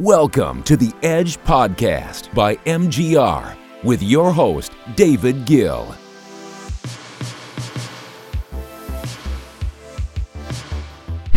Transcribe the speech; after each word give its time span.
Welcome 0.00 0.62
to 0.62 0.76
the 0.76 0.92
Edge 1.02 1.38
Podcast 1.38 2.32
by 2.32 2.54
MGR 2.54 3.56
with 3.82 4.00
your 4.00 4.30
host, 4.30 4.70
David 4.94 5.44
Gill. 5.44 5.92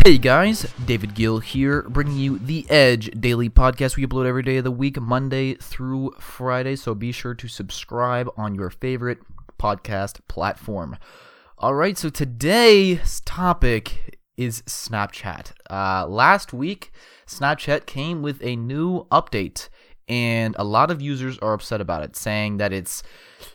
Hey 0.06 0.16
guys, 0.16 0.72
David 0.86 1.16
Gill 1.16 1.40
here, 1.40 1.82
bringing 1.88 2.16
you 2.16 2.38
the 2.38 2.64
Edge 2.70 3.10
daily 3.20 3.50
podcast. 3.50 3.96
We 3.96 4.06
upload 4.06 4.26
every 4.26 4.44
day 4.44 4.58
of 4.58 4.64
the 4.64 4.70
week, 4.70 5.00
Monday 5.00 5.54
through 5.54 6.12
Friday, 6.20 6.76
so 6.76 6.94
be 6.94 7.10
sure 7.10 7.34
to 7.34 7.48
subscribe 7.48 8.30
on 8.36 8.54
your 8.54 8.70
favorite 8.70 9.18
podcast 9.58 10.20
platform. 10.28 10.98
All 11.58 11.74
right, 11.74 11.98
so 11.98 12.10
today's 12.10 13.22
topic 13.22 14.20
is 14.44 14.62
Snapchat. 14.62 15.52
Uh, 15.70 16.06
last 16.06 16.52
week, 16.52 16.92
Snapchat 17.26 17.86
came 17.86 18.22
with 18.22 18.42
a 18.42 18.56
new 18.56 19.04
update, 19.10 19.68
and 20.08 20.54
a 20.58 20.64
lot 20.64 20.90
of 20.90 21.00
users 21.00 21.38
are 21.38 21.54
upset 21.54 21.80
about 21.80 22.02
it, 22.02 22.16
saying 22.16 22.58
that 22.58 22.72
it's 22.72 23.02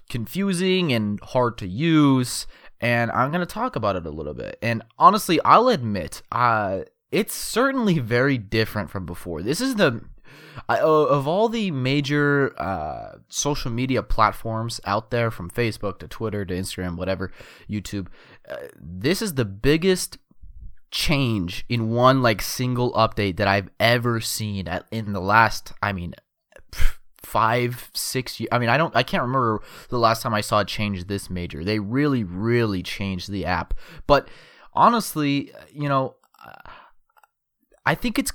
confusing 0.09 0.91
and 0.91 1.19
hard 1.21 1.57
to 1.59 1.67
use. 1.67 2.47
And 2.79 3.11
I'm 3.11 3.31
going 3.31 3.45
to 3.45 3.45
talk 3.45 3.75
about 3.75 3.95
it 3.95 4.05
a 4.05 4.11
little 4.11 4.33
bit. 4.33 4.57
And 4.61 4.83
honestly, 4.97 5.39
I'll 5.43 5.69
admit, 5.69 6.21
uh, 6.31 6.81
it's 7.11 7.33
certainly 7.33 7.99
very 7.99 8.37
different 8.37 8.89
from 8.89 9.05
before. 9.05 9.41
This 9.41 9.61
is 9.61 9.75
the 9.75 10.01
I, 10.69 10.79
of 10.79 11.27
all 11.27 11.49
the 11.49 11.71
major 11.71 12.59
uh, 12.59 13.17
social 13.29 13.71
media 13.71 14.03
platforms 14.03 14.79
out 14.85 15.11
there, 15.11 15.31
from 15.31 15.49
Facebook 15.49 15.99
to 15.99 16.07
Twitter 16.07 16.45
to 16.45 16.53
Instagram, 16.53 16.97
whatever, 16.97 17.31
YouTube, 17.69 18.07
uh, 18.49 18.55
this 18.75 19.21
is 19.21 19.35
the 19.35 19.45
biggest 19.45 20.17
change 20.91 21.65
in 21.69 21.89
one 21.89 22.21
like 22.21 22.41
single 22.41 22.93
update 22.93 23.37
that 23.37 23.47
I've 23.47 23.69
ever 23.79 24.21
seen 24.21 24.67
at, 24.67 24.85
in 24.91 25.13
the 25.13 25.19
last. 25.19 25.73
I 25.81 25.93
mean, 25.93 26.13
five, 27.21 27.91
six 27.93 28.39
years. 28.39 28.49
I 28.51 28.59
mean, 28.59 28.69
I 28.69 28.77
don't, 28.77 28.95
I 28.95 29.03
can't 29.03 29.21
remember 29.21 29.61
the 29.89 29.99
last 29.99 30.21
time 30.21 30.33
I 30.33 30.41
saw 30.41 30.59
it 30.59 30.67
change 30.67 31.05
this 31.05 31.29
major. 31.29 31.63
They 31.63 31.79
really, 31.79 32.23
really 32.23 32.81
changed 32.83 33.29
the 33.29 33.45
app. 33.45 33.73
But 34.07 34.29
honestly, 34.73 35.51
you 35.71 35.89
know, 35.89 36.15
I 37.85 37.95
think 37.95 38.17
it's 38.17 38.31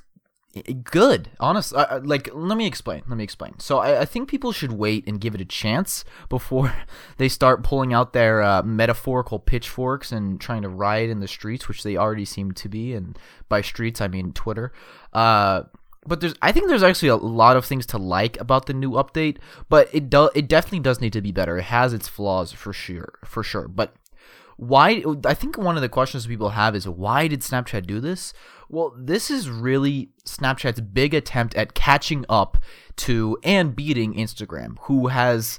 good 0.84 1.30
honestly 1.40 1.82
like 2.02 2.28
let 2.34 2.58
me 2.58 2.66
explain 2.66 3.02
let 3.08 3.16
me 3.16 3.24
explain 3.24 3.58
so 3.58 3.78
I, 3.78 4.02
I, 4.02 4.04
think 4.04 4.28
people 4.28 4.52
should 4.52 4.72
wait 4.72 5.06
and 5.06 5.18
give 5.18 5.34
it 5.34 5.40
a 5.40 5.46
chance 5.46 6.04
before 6.28 6.74
they 7.16 7.30
start 7.30 7.62
pulling 7.62 7.94
out 7.94 8.12
their 8.12 8.42
uh, 8.42 8.62
metaphorical 8.62 9.38
pitchforks 9.38 10.12
and 10.12 10.38
trying 10.38 10.60
to 10.62 10.68
riot 10.68 11.08
in 11.08 11.20
the 11.20 11.28
streets 11.28 11.68
which 11.68 11.82
they 11.82 11.96
already 11.96 12.26
seem 12.26 12.52
to 12.52 12.68
be 12.68 12.92
and 12.92 13.18
by 13.48 13.62
streets 13.62 14.02
i 14.02 14.08
mean 14.08 14.32
twitter 14.32 14.72
uh, 15.14 15.62
but 16.06 16.20
there's 16.20 16.34
I 16.42 16.52
think 16.52 16.68
there's 16.68 16.82
actually 16.82 17.08
a 17.08 17.16
lot 17.16 17.56
of 17.56 17.64
things 17.64 17.86
to 17.86 17.98
like 17.98 18.40
about 18.40 18.66
the 18.66 18.74
new 18.74 18.92
update, 18.92 19.36
but 19.68 19.88
it 19.92 20.10
does 20.10 20.30
it 20.34 20.48
definitely 20.48 20.80
does 20.80 21.00
need 21.00 21.12
to 21.12 21.20
be 21.20 21.32
better. 21.32 21.58
It 21.58 21.64
has 21.64 21.92
its 21.92 22.08
flaws 22.08 22.52
for 22.52 22.72
sure, 22.72 23.20
for 23.24 23.42
sure. 23.42 23.68
But 23.68 23.94
why 24.56 25.04
I 25.24 25.34
think 25.34 25.56
one 25.56 25.76
of 25.76 25.82
the 25.82 25.88
questions 25.88 26.26
people 26.26 26.50
have 26.50 26.74
is 26.74 26.88
why 26.88 27.28
did 27.28 27.40
Snapchat 27.40 27.86
do 27.86 28.00
this? 28.00 28.32
Well, 28.72 28.94
this 28.98 29.30
is 29.30 29.50
really 29.50 30.08
Snapchat's 30.24 30.80
big 30.80 31.12
attempt 31.12 31.54
at 31.56 31.74
catching 31.74 32.24
up 32.30 32.56
to 32.96 33.38
and 33.44 33.76
beating 33.76 34.14
Instagram, 34.14 34.78
who 34.84 35.08
has 35.08 35.58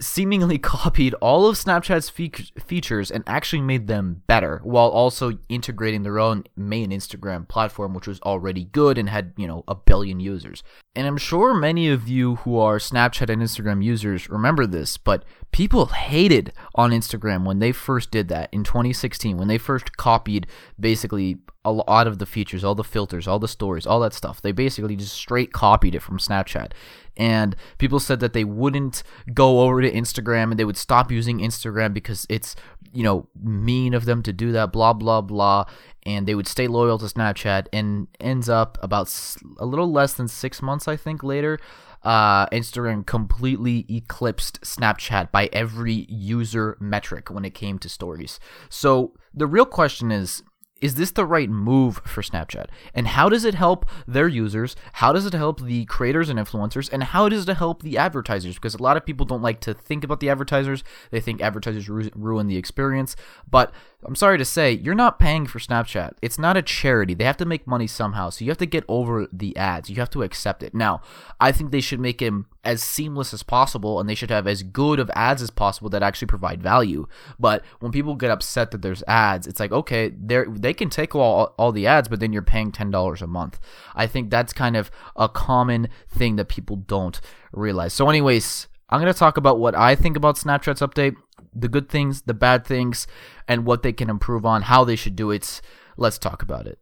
seemingly 0.00 0.58
copied 0.74 1.14
all 1.14 1.46
of 1.46 1.56
Snapchat's 1.56 2.08
fe- 2.08 2.30
features 2.64 3.10
and 3.10 3.24
actually 3.26 3.62
made 3.62 3.86
them 3.86 4.22
better 4.26 4.60
while 4.62 4.88
also 4.88 5.38
integrating 5.48 6.02
their 6.02 6.18
own 6.18 6.44
main 6.56 6.90
Instagram 6.90 7.46
platform 7.48 7.94
which 7.94 8.06
was 8.06 8.20
already 8.22 8.64
good 8.64 8.98
and 8.98 9.08
had, 9.08 9.32
you 9.36 9.46
know, 9.46 9.64
a 9.68 9.74
billion 9.74 10.20
users. 10.20 10.62
And 10.96 11.06
I'm 11.06 11.16
sure 11.16 11.54
many 11.54 11.88
of 11.88 12.08
you 12.08 12.36
who 12.36 12.58
are 12.58 12.78
Snapchat 12.78 13.30
and 13.30 13.42
Instagram 13.42 13.82
users 13.82 14.28
remember 14.28 14.66
this, 14.66 14.96
but 14.96 15.24
people 15.52 15.86
hated 15.86 16.52
on 16.74 16.90
Instagram 16.90 17.44
when 17.44 17.58
they 17.58 17.72
first 17.72 18.10
did 18.10 18.28
that 18.28 18.48
in 18.52 18.64
2016 18.64 19.36
when 19.36 19.48
they 19.48 19.58
first 19.58 19.96
copied 19.96 20.46
basically 20.78 21.38
a 21.64 21.72
lot 21.72 22.06
of 22.06 22.18
the 22.18 22.26
features, 22.26 22.62
all 22.62 22.74
the 22.74 22.84
filters, 22.84 23.26
all 23.26 23.38
the 23.38 23.48
stories, 23.48 23.86
all 23.86 24.00
that 24.00 24.12
stuff. 24.12 24.42
They 24.42 24.52
basically 24.52 24.96
just 24.96 25.14
straight 25.14 25.52
copied 25.52 25.94
it 25.94 26.02
from 26.02 26.18
Snapchat 26.18 26.72
and 27.16 27.56
people 27.78 28.00
said 28.00 28.20
that 28.20 28.32
they 28.32 28.44
wouldn't 28.44 29.02
go 29.32 29.60
over 29.60 29.80
to 29.80 29.90
Instagram 29.90 30.50
and 30.50 30.58
they 30.58 30.64
would 30.64 30.76
stop 30.76 31.10
using 31.10 31.38
Instagram 31.38 31.94
because 31.94 32.26
it's 32.28 32.56
you 32.92 33.02
know 33.02 33.28
mean 33.42 33.94
of 33.94 34.04
them 34.04 34.22
to 34.22 34.32
do 34.32 34.52
that 34.52 34.72
blah 34.72 34.92
blah 34.92 35.20
blah 35.20 35.64
and 36.04 36.26
they 36.26 36.34
would 36.34 36.48
stay 36.48 36.66
loyal 36.66 36.98
to 36.98 37.06
Snapchat 37.06 37.66
and 37.72 38.08
ends 38.20 38.48
up 38.48 38.78
about 38.82 39.12
a 39.58 39.66
little 39.66 39.90
less 39.90 40.14
than 40.14 40.28
6 40.28 40.62
months 40.62 40.88
I 40.88 40.96
think 40.96 41.22
later 41.22 41.58
uh, 42.04 42.46
Instagram 42.48 43.06
completely 43.06 43.86
eclipsed 43.88 44.60
Snapchat 44.60 45.32
by 45.32 45.48
every 45.52 46.06
user 46.10 46.76
metric 46.78 47.30
when 47.30 47.46
it 47.46 47.54
came 47.54 47.78
to 47.78 47.88
stories. 47.88 48.38
So 48.68 49.14
the 49.32 49.46
real 49.46 49.64
question 49.64 50.12
is 50.12 50.42
is 50.84 50.96
this 50.96 51.12
the 51.12 51.24
right 51.24 51.48
move 51.48 52.02
for 52.04 52.20
Snapchat? 52.20 52.66
And 52.94 53.08
how 53.08 53.30
does 53.30 53.46
it 53.46 53.54
help 53.54 53.86
their 54.06 54.28
users? 54.28 54.76
How 54.92 55.14
does 55.14 55.24
it 55.24 55.32
help 55.32 55.62
the 55.62 55.86
creators 55.86 56.28
and 56.28 56.38
influencers? 56.38 56.92
And 56.92 57.02
how 57.02 57.30
does 57.30 57.48
it 57.48 57.56
help 57.56 57.80
the 57.80 57.96
advertisers? 57.96 58.56
Because 58.56 58.74
a 58.74 58.82
lot 58.82 58.98
of 58.98 59.06
people 59.06 59.24
don't 59.24 59.40
like 59.40 59.60
to 59.60 59.72
think 59.72 60.04
about 60.04 60.20
the 60.20 60.28
advertisers. 60.28 60.84
They 61.10 61.22
think 61.22 61.40
advertisers 61.40 61.88
ru- 61.88 62.10
ruin 62.14 62.48
the 62.48 62.58
experience. 62.58 63.16
But 63.50 63.72
I'm 64.04 64.14
sorry 64.14 64.36
to 64.36 64.44
say, 64.44 64.72
you're 64.72 64.94
not 64.94 65.18
paying 65.18 65.46
for 65.46 65.58
Snapchat. 65.58 66.16
It's 66.20 66.38
not 66.38 66.58
a 66.58 66.62
charity. 66.62 67.14
They 67.14 67.24
have 67.24 67.38
to 67.38 67.46
make 67.46 67.66
money 67.66 67.86
somehow. 67.86 68.28
So 68.28 68.44
you 68.44 68.50
have 68.50 68.58
to 68.58 68.66
get 68.66 68.84
over 68.86 69.26
the 69.32 69.56
ads. 69.56 69.88
You 69.88 69.96
have 69.96 70.10
to 70.10 70.22
accept 70.22 70.62
it. 70.62 70.74
Now, 70.74 71.00
I 71.40 71.50
think 71.50 71.70
they 71.70 71.80
should 71.80 71.98
make 71.98 72.20
him 72.20 72.44
as 72.64 72.82
seamless 72.82 73.34
as 73.34 73.42
possible 73.42 74.00
and 74.00 74.08
they 74.08 74.14
should 74.14 74.30
have 74.30 74.46
as 74.46 74.62
good 74.62 74.98
of 74.98 75.10
ads 75.14 75.42
as 75.42 75.50
possible 75.50 75.90
that 75.90 76.02
actually 76.02 76.26
provide 76.26 76.62
value. 76.62 77.06
But 77.38 77.64
when 77.80 77.92
people 77.92 78.14
get 78.14 78.30
upset 78.30 78.70
that 78.70 78.82
there's 78.82 79.02
ads, 79.06 79.46
it's 79.46 79.60
like, 79.60 79.72
okay, 79.72 80.10
they 80.10 80.44
they 80.48 80.74
can 80.74 80.90
take 80.90 81.14
all, 81.14 81.54
all 81.58 81.72
the 81.72 81.86
ads, 81.86 82.08
but 82.08 82.20
then 82.20 82.32
you're 82.32 82.42
paying 82.42 82.72
$10 82.72 83.22
a 83.22 83.26
month. 83.26 83.60
I 83.94 84.06
think 84.06 84.30
that's 84.30 84.52
kind 84.52 84.76
of 84.76 84.90
a 85.16 85.28
common 85.28 85.88
thing 86.08 86.36
that 86.36 86.48
people 86.48 86.76
don't 86.76 87.20
realize. 87.52 87.92
So, 87.92 88.08
anyways, 88.08 88.68
I'm 88.88 89.00
going 89.00 89.12
to 89.12 89.18
talk 89.18 89.36
about 89.36 89.58
what 89.58 89.74
I 89.74 89.94
think 89.94 90.16
about 90.16 90.36
Snapchat's 90.36 90.80
update, 90.80 91.16
the 91.54 91.68
good 91.68 91.88
things, 91.88 92.22
the 92.22 92.34
bad 92.34 92.66
things, 92.66 93.06
and 93.48 93.64
what 93.64 93.82
they 93.82 93.92
can 93.92 94.10
improve 94.10 94.44
on, 94.44 94.62
how 94.62 94.84
they 94.84 94.96
should 94.96 95.16
do 95.16 95.30
it. 95.30 95.60
Let's 95.96 96.18
talk 96.18 96.42
about 96.42 96.66
it. 96.66 96.78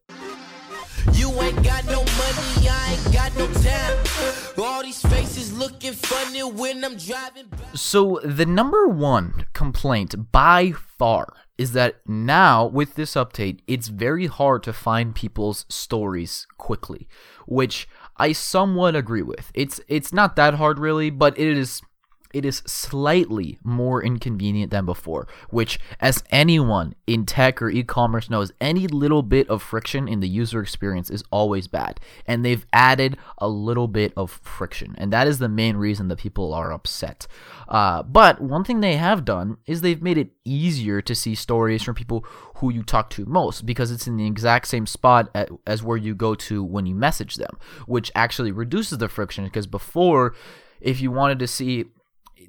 So, 7.74 8.20
the 8.22 8.46
number 8.46 8.86
one 8.86 9.46
complaint 9.54 10.30
by 10.30 10.70
far 10.70 11.34
is 11.58 11.72
that 11.72 11.96
now 12.06 12.66
with 12.66 12.94
this 12.94 13.14
update, 13.14 13.58
it's 13.66 13.88
very 13.88 14.28
hard 14.28 14.62
to 14.62 14.72
find 14.72 15.16
people's 15.16 15.66
stories 15.68 16.46
quickly, 16.58 17.08
which 17.44 17.88
I 18.18 18.30
somewhat 18.30 18.94
agree 18.94 19.22
with. 19.22 19.50
It's 19.52 19.80
it's 19.88 20.12
not 20.12 20.36
that 20.36 20.54
hard 20.54 20.78
really, 20.78 21.10
but 21.10 21.36
it 21.36 21.58
is 21.58 21.82
it 22.32 22.44
is 22.44 22.62
slightly 22.66 23.58
more 23.62 24.02
inconvenient 24.02 24.70
than 24.70 24.84
before, 24.84 25.26
which, 25.50 25.78
as 26.00 26.22
anyone 26.30 26.94
in 27.06 27.26
tech 27.26 27.60
or 27.60 27.70
e 27.70 27.82
commerce 27.82 28.30
knows, 28.30 28.52
any 28.60 28.86
little 28.86 29.22
bit 29.22 29.48
of 29.48 29.62
friction 29.62 30.08
in 30.08 30.20
the 30.20 30.28
user 30.28 30.60
experience 30.60 31.10
is 31.10 31.24
always 31.30 31.68
bad. 31.68 32.00
And 32.26 32.44
they've 32.44 32.66
added 32.72 33.16
a 33.38 33.48
little 33.48 33.88
bit 33.88 34.12
of 34.16 34.40
friction. 34.42 34.94
And 34.98 35.12
that 35.12 35.26
is 35.26 35.38
the 35.38 35.48
main 35.48 35.76
reason 35.76 36.08
that 36.08 36.18
people 36.18 36.52
are 36.54 36.72
upset. 36.72 37.26
Uh, 37.68 38.02
but 38.02 38.40
one 38.40 38.64
thing 38.64 38.80
they 38.80 38.96
have 38.96 39.24
done 39.24 39.56
is 39.66 39.80
they've 39.80 40.02
made 40.02 40.18
it 40.18 40.30
easier 40.44 41.00
to 41.02 41.14
see 41.14 41.34
stories 41.34 41.82
from 41.82 41.94
people 41.94 42.24
who 42.56 42.72
you 42.72 42.82
talk 42.82 43.10
to 43.10 43.24
most 43.24 43.66
because 43.66 43.90
it's 43.90 44.06
in 44.06 44.16
the 44.16 44.26
exact 44.26 44.68
same 44.68 44.86
spot 44.86 45.30
at, 45.34 45.48
as 45.66 45.82
where 45.82 45.96
you 45.96 46.14
go 46.14 46.34
to 46.34 46.62
when 46.62 46.86
you 46.86 46.94
message 46.94 47.36
them, 47.36 47.58
which 47.86 48.10
actually 48.14 48.52
reduces 48.52 48.98
the 48.98 49.08
friction 49.08 49.44
because 49.44 49.66
before, 49.66 50.34
if 50.80 51.00
you 51.00 51.10
wanted 51.10 51.38
to 51.38 51.46
see 51.46 51.86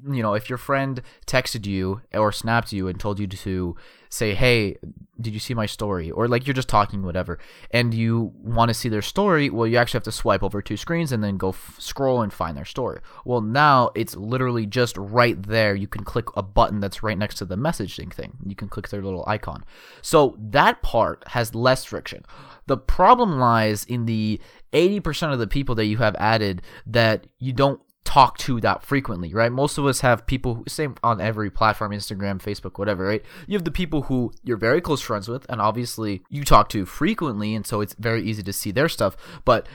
you 0.09 0.21
know, 0.21 0.33
if 0.33 0.49
your 0.49 0.57
friend 0.57 1.01
texted 1.25 1.65
you 1.65 2.01
or 2.13 2.31
snapped 2.31 2.71
you 2.71 2.87
and 2.87 2.99
told 2.99 3.19
you 3.19 3.27
to 3.27 3.75
say, 4.09 4.33
"Hey, 4.33 4.77
did 5.19 5.33
you 5.33 5.39
see 5.39 5.53
my 5.53 5.65
story?" 5.65 6.11
or 6.11 6.27
like 6.27 6.45
you're 6.45 6.53
just 6.53 6.69
talking 6.69 7.03
whatever, 7.03 7.39
and 7.71 7.93
you 7.93 8.31
want 8.35 8.69
to 8.69 8.73
see 8.73 8.89
their 8.89 9.01
story, 9.01 9.49
well, 9.49 9.67
you 9.67 9.77
actually 9.77 9.97
have 9.97 10.03
to 10.03 10.11
swipe 10.11 10.43
over 10.43 10.61
two 10.61 10.77
screens 10.77 11.11
and 11.11 11.23
then 11.23 11.37
go 11.37 11.49
f- 11.49 11.75
scroll 11.79 12.21
and 12.21 12.33
find 12.33 12.57
their 12.57 12.65
story. 12.65 12.99
Well, 13.25 13.41
now 13.41 13.91
it's 13.95 14.15
literally 14.15 14.65
just 14.65 14.97
right 14.97 15.41
there. 15.41 15.75
You 15.75 15.87
can 15.87 16.03
click 16.03 16.25
a 16.35 16.43
button 16.43 16.79
that's 16.79 17.03
right 17.03 17.17
next 17.17 17.35
to 17.35 17.45
the 17.45 17.55
messaging 17.55 18.13
thing. 18.13 18.37
You 18.45 18.55
can 18.55 18.69
click 18.69 18.89
their 18.89 19.01
little 19.01 19.23
icon. 19.27 19.63
So 20.01 20.37
that 20.39 20.81
part 20.81 21.23
has 21.27 21.55
less 21.55 21.83
friction. 21.83 22.23
The 22.67 22.77
problem 22.77 23.39
lies 23.39 23.83
in 23.85 24.05
the 24.05 24.39
80% 24.71 25.33
of 25.33 25.39
the 25.39 25.47
people 25.47 25.75
that 25.75 25.85
you 25.85 25.97
have 25.97 26.15
added 26.15 26.61
that 26.85 27.27
you 27.39 27.53
don't 27.53 27.81
talk 28.13 28.37
to 28.37 28.61
that 28.61 28.83
frequently, 28.83 29.33
right? 29.33 29.51
Most 29.51 29.79
of 29.79 29.87
us 29.87 30.01
have 30.01 30.27
people 30.27 30.63
same 30.67 30.93
on 31.03 31.19
every 31.19 31.49
platform, 31.49 31.91
Instagram, 31.91 32.39
Facebook, 32.39 32.77
whatever, 32.77 33.05
right? 33.05 33.23
You 33.47 33.57
have 33.57 33.65
the 33.65 33.71
people 33.71 34.03
who 34.03 34.31
you're 34.43 34.55
very 34.55 34.81
close 34.81 35.01
friends 35.01 35.27
with, 35.27 35.47
and 35.49 35.59
obviously 35.59 36.21
you 36.29 36.43
talk 36.43 36.69
to 36.69 36.85
frequently, 36.85 37.55
and 37.55 37.65
so 37.65 37.81
it's 37.81 37.95
very 37.95 38.21
easy 38.21 38.43
to 38.43 38.53
see 38.53 38.69
their 38.69 38.87
stuff. 38.87 39.17
But 39.45 39.67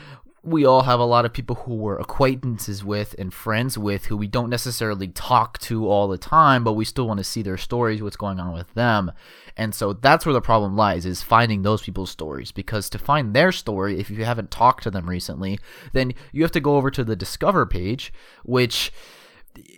we 0.50 0.64
all 0.64 0.82
have 0.82 1.00
a 1.00 1.04
lot 1.04 1.24
of 1.24 1.32
people 1.32 1.56
who 1.56 1.74
we're 1.74 1.98
acquaintances 1.98 2.84
with 2.84 3.14
and 3.18 3.32
friends 3.32 3.76
with 3.76 4.06
who 4.06 4.16
we 4.16 4.26
don't 4.26 4.50
necessarily 4.50 5.08
talk 5.08 5.58
to 5.60 5.88
all 5.88 6.08
the 6.08 6.18
time, 6.18 6.64
but 6.64 6.72
we 6.72 6.84
still 6.84 7.06
want 7.06 7.18
to 7.18 7.24
see 7.24 7.42
their 7.42 7.56
stories, 7.56 8.02
what's 8.02 8.16
going 8.16 8.40
on 8.40 8.52
with 8.52 8.72
them. 8.74 9.12
And 9.56 9.74
so 9.74 9.92
that's 9.92 10.24
where 10.24 10.32
the 10.32 10.40
problem 10.40 10.76
lies 10.76 11.04
is 11.04 11.22
finding 11.22 11.62
those 11.62 11.82
people's 11.82 12.10
stories 12.10 12.52
because 12.52 12.88
to 12.90 12.98
find 12.98 13.34
their 13.34 13.52
story, 13.52 13.98
if 13.98 14.10
you 14.10 14.24
haven't 14.24 14.50
talked 14.50 14.84
to 14.84 14.90
them 14.90 15.08
recently, 15.08 15.58
then 15.92 16.14
you 16.32 16.42
have 16.42 16.52
to 16.52 16.60
go 16.60 16.76
over 16.76 16.90
to 16.90 17.04
the 17.04 17.16
discover 17.16 17.66
page, 17.66 18.12
which 18.44 18.92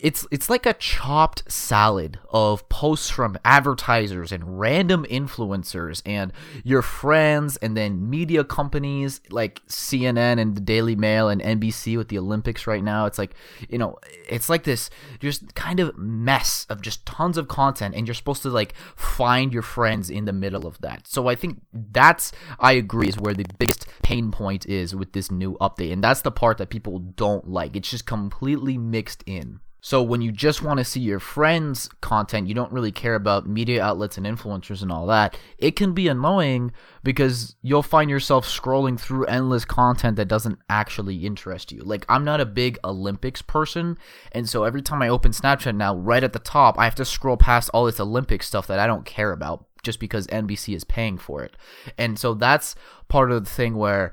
it's 0.03 0.27
it's 0.31 0.49
like 0.49 0.67
a 0.67 0.75
chopped 0.75 1.51
salad 1.51 2.19
of 2.31 2.69
posts 2.69 3.11
from 3.11 3.37
advertisers 3.45 4.33
and 4.33 4.59
random 4.59 5.05
influencers 5.11 6.03
and 6.07 6.33
your 6.65 6.83
friends 6.83 7.57
and 7.59 7.77
then 7.77 8.09
media 8.09 8.45
companies 8.45 9.21
like 9.31 9.65
CNN 9.67 10.41
and 10.41 10.57
the 10.57 10.61
Daily 10.61 10.97
Mail 10.97 11.29
and 11.29 11.41
NBC 11.41 11.97
with 11.97 12.09
the 12.09 12.19
Olympics 12.19 12.67
right 12.67 12.83
now. 12.83 13.07
It's 13.07 13.19
like, 13.19 13.35
you 13.69 13.79
know, 13.79 13.99
it's 14.29 14.49
like 14.49 14.65
this 14.65 14.91
just 15.19 15.55
kind 15.55 15.81
of 15.81 15.97
mess 15.97 16.67
of 16.69 16.81
just 16.83 17.05
tons 17.07 17.37
of 17.37 17.49
content 17.49 17.95
and 17.95 18.07
you're 18.07 18.15
supposed 18.15 18.43
to 18.43 18.51
like 18.51 18.75
find 18.97 19.53
your 19.53 19.63
friends 19.63 20.11
in 20.11 20.25
the 20.25 20.33
middle 20.33 20.67
of 20.67 20.81
that. 20.81 21.07
So 21.07 21.29
I 21.29 21.35
think 21.35 21.61
that's 21.73 22.33
I 22.59 22.73
agree 22.73 23.09
is 23.09 23.19
where 23.19 23.35
the 23.35 23.47
biggest 23.59 23.87
pain 24.03 24.31
point 24.31 24.67
is 24.67 24.95
with 24.95 25.13
this 25.13 25.31
new 25.31 25.57
update 25.59 25.93
and 25.93 26.03
that's 26.03 26.23
the 26.23 26.33
part 26.33 26.59
that 26.59 26.71
people 26.71 26.99
don't 26.99 27.49
like. 27.49 27.77
It's 27.77 27.91
just 27.91 28.07
completely 28.07 28.79
mixed 28.79 29.23
in. 29.27 29.61
So 29.81 30.03
when 30.03 30.21
you 30.21 30.31
just 30.31 30.63
want 30.63 30.79
to 30.79 30.85
see 30.85 31.01
your 31.01 31.21
friends' 31.21 31.89
content, 32.01 32.49
you 32.49 32.55
don't 32.55 32.73
really 32.73 32.93
care 32.93 33.15
about 33.15 33.47
media 33.47 33.83
outlets 33.83 34.19
and 34.19 34.27
influencers 34.27 34.83
and 34.83 34.93
all 34.93 35.07
that. 35.07 35.39
It 35.59 35.77
can 35.77 35.93
be 35.93 36.09
annoying 36.09 36.73
because 37.03 37.57
you'll 37.63 37.83
find 37.83 38.11
yourself 38.11 38.47
scrolling 38.47 38.99
through 39.01 39.25
endless 39.27 39.65
content 39.65 40.17
that 40.17 40.29
doesn't 40.29 40.59
actually 40.69 41.25
interest 41.25 41.73
you. 41.73 41.81
Like 41.81 42.05
I'm 42.09 42.25
not 42.25 42.41
a 42.41 42.47
big 42.47 42.79
Olympics 42.85 43.43
person, 43.43 43.97
and 44.33 44.49
so 44.49 44.65
every 44.65 44.83
time 44.83 45.03
I 45.03 45.09
open 45.09 45.33
Snapchat 45.33 45.75
now, 45.75 45.95
right 45.95 46.25
at 46.25 46.33
the 46.33 46.39
top, 46.39 46.79
I 46.79 46.85
have 46.85 46.95
to 46.97 47.05
scroll 47.05 47.37
past 47.37 47.71
all 47.73 47.87
this 47.87 48.01
Olympic 48.01 48.43
stuff 48.43 48.67
that 48.67 48.79
I 48.79 48.87
don't 48.87 49.07
care 49.07 49.33
about 49.33 49.67
just 49.83 49.99
because 49.99 50.27
NBC 50.27 50.75
is 50.75 50.85
paying 50.85 51.17
for 51.17 51.43
it. 51.43 51.57
And 51.97 52.19
so 52.19 52.35
that's 52.35 52.75
part 53.09 53.33
of 53.33 53.45
the 53.45 53.51
thing 53.51 53.77
where 53.77 54.13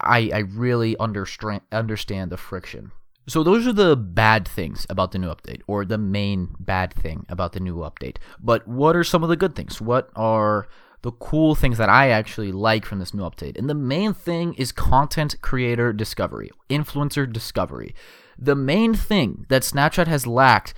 I 0.00 0.30
I 0.32 0.38
really 0.38 0.98
understand 0.98 1.62
understand 1.72 2.30
the 2.30 2.36
friction. 2.36 2.92
So 3.28 3.42
those 3.42 3.66
are 3.66 3.72
the 3.72 3.96
bad 3.96 4.46
things 4.46 4.86
about 4.88 5.10
the 5.10 5.18
new 5.18 5.28
update, 5.28 5.62
or 5.66 5.84
the 5.84 5.98
main 5.98 6.54
bad 6.60 6.94
thing 6.94 7.26
about 7.28 7.52
the 7.52 7.60
new 7.60 7.78
update. 7.78 8.18
But 8.40 8.66
what 8.68 8.94
are 8.94 9.04
some 9.04 9.22
of 9.22 9.28
the 9.28 9.36
good 9.36 9.56
things? 9.56 9.80
What 9.80 10.10
are 10.14 10.68
the 11.02 11.10
cool 11.12 11.54
things 11.54 11.78
that 11.78 11.88
I 11.88 12.10
actually 12.10 12.52
like 12.52 12.84
from 12.84 13.00
this 13.00 13.12
new 13.12 13.22
update? 13.22 13.58
And 13.58 13.68
the 13.68 13.74
main 13.74 14.14
thing 14.14 14.54
is 14.54 14.70
content 14.70 15.40
creator 15.40 15.92
discovery, 15.92 16.50
influencer 16.70 17.30
discovery. 17.30 17.94
The 18.38 18.54
main 18.54 18.94
thing 18.94 19.46
that 19.48 19.62
Snapchat 19.62 20.06
has 20.06 20.26
lacked 20.26 20.74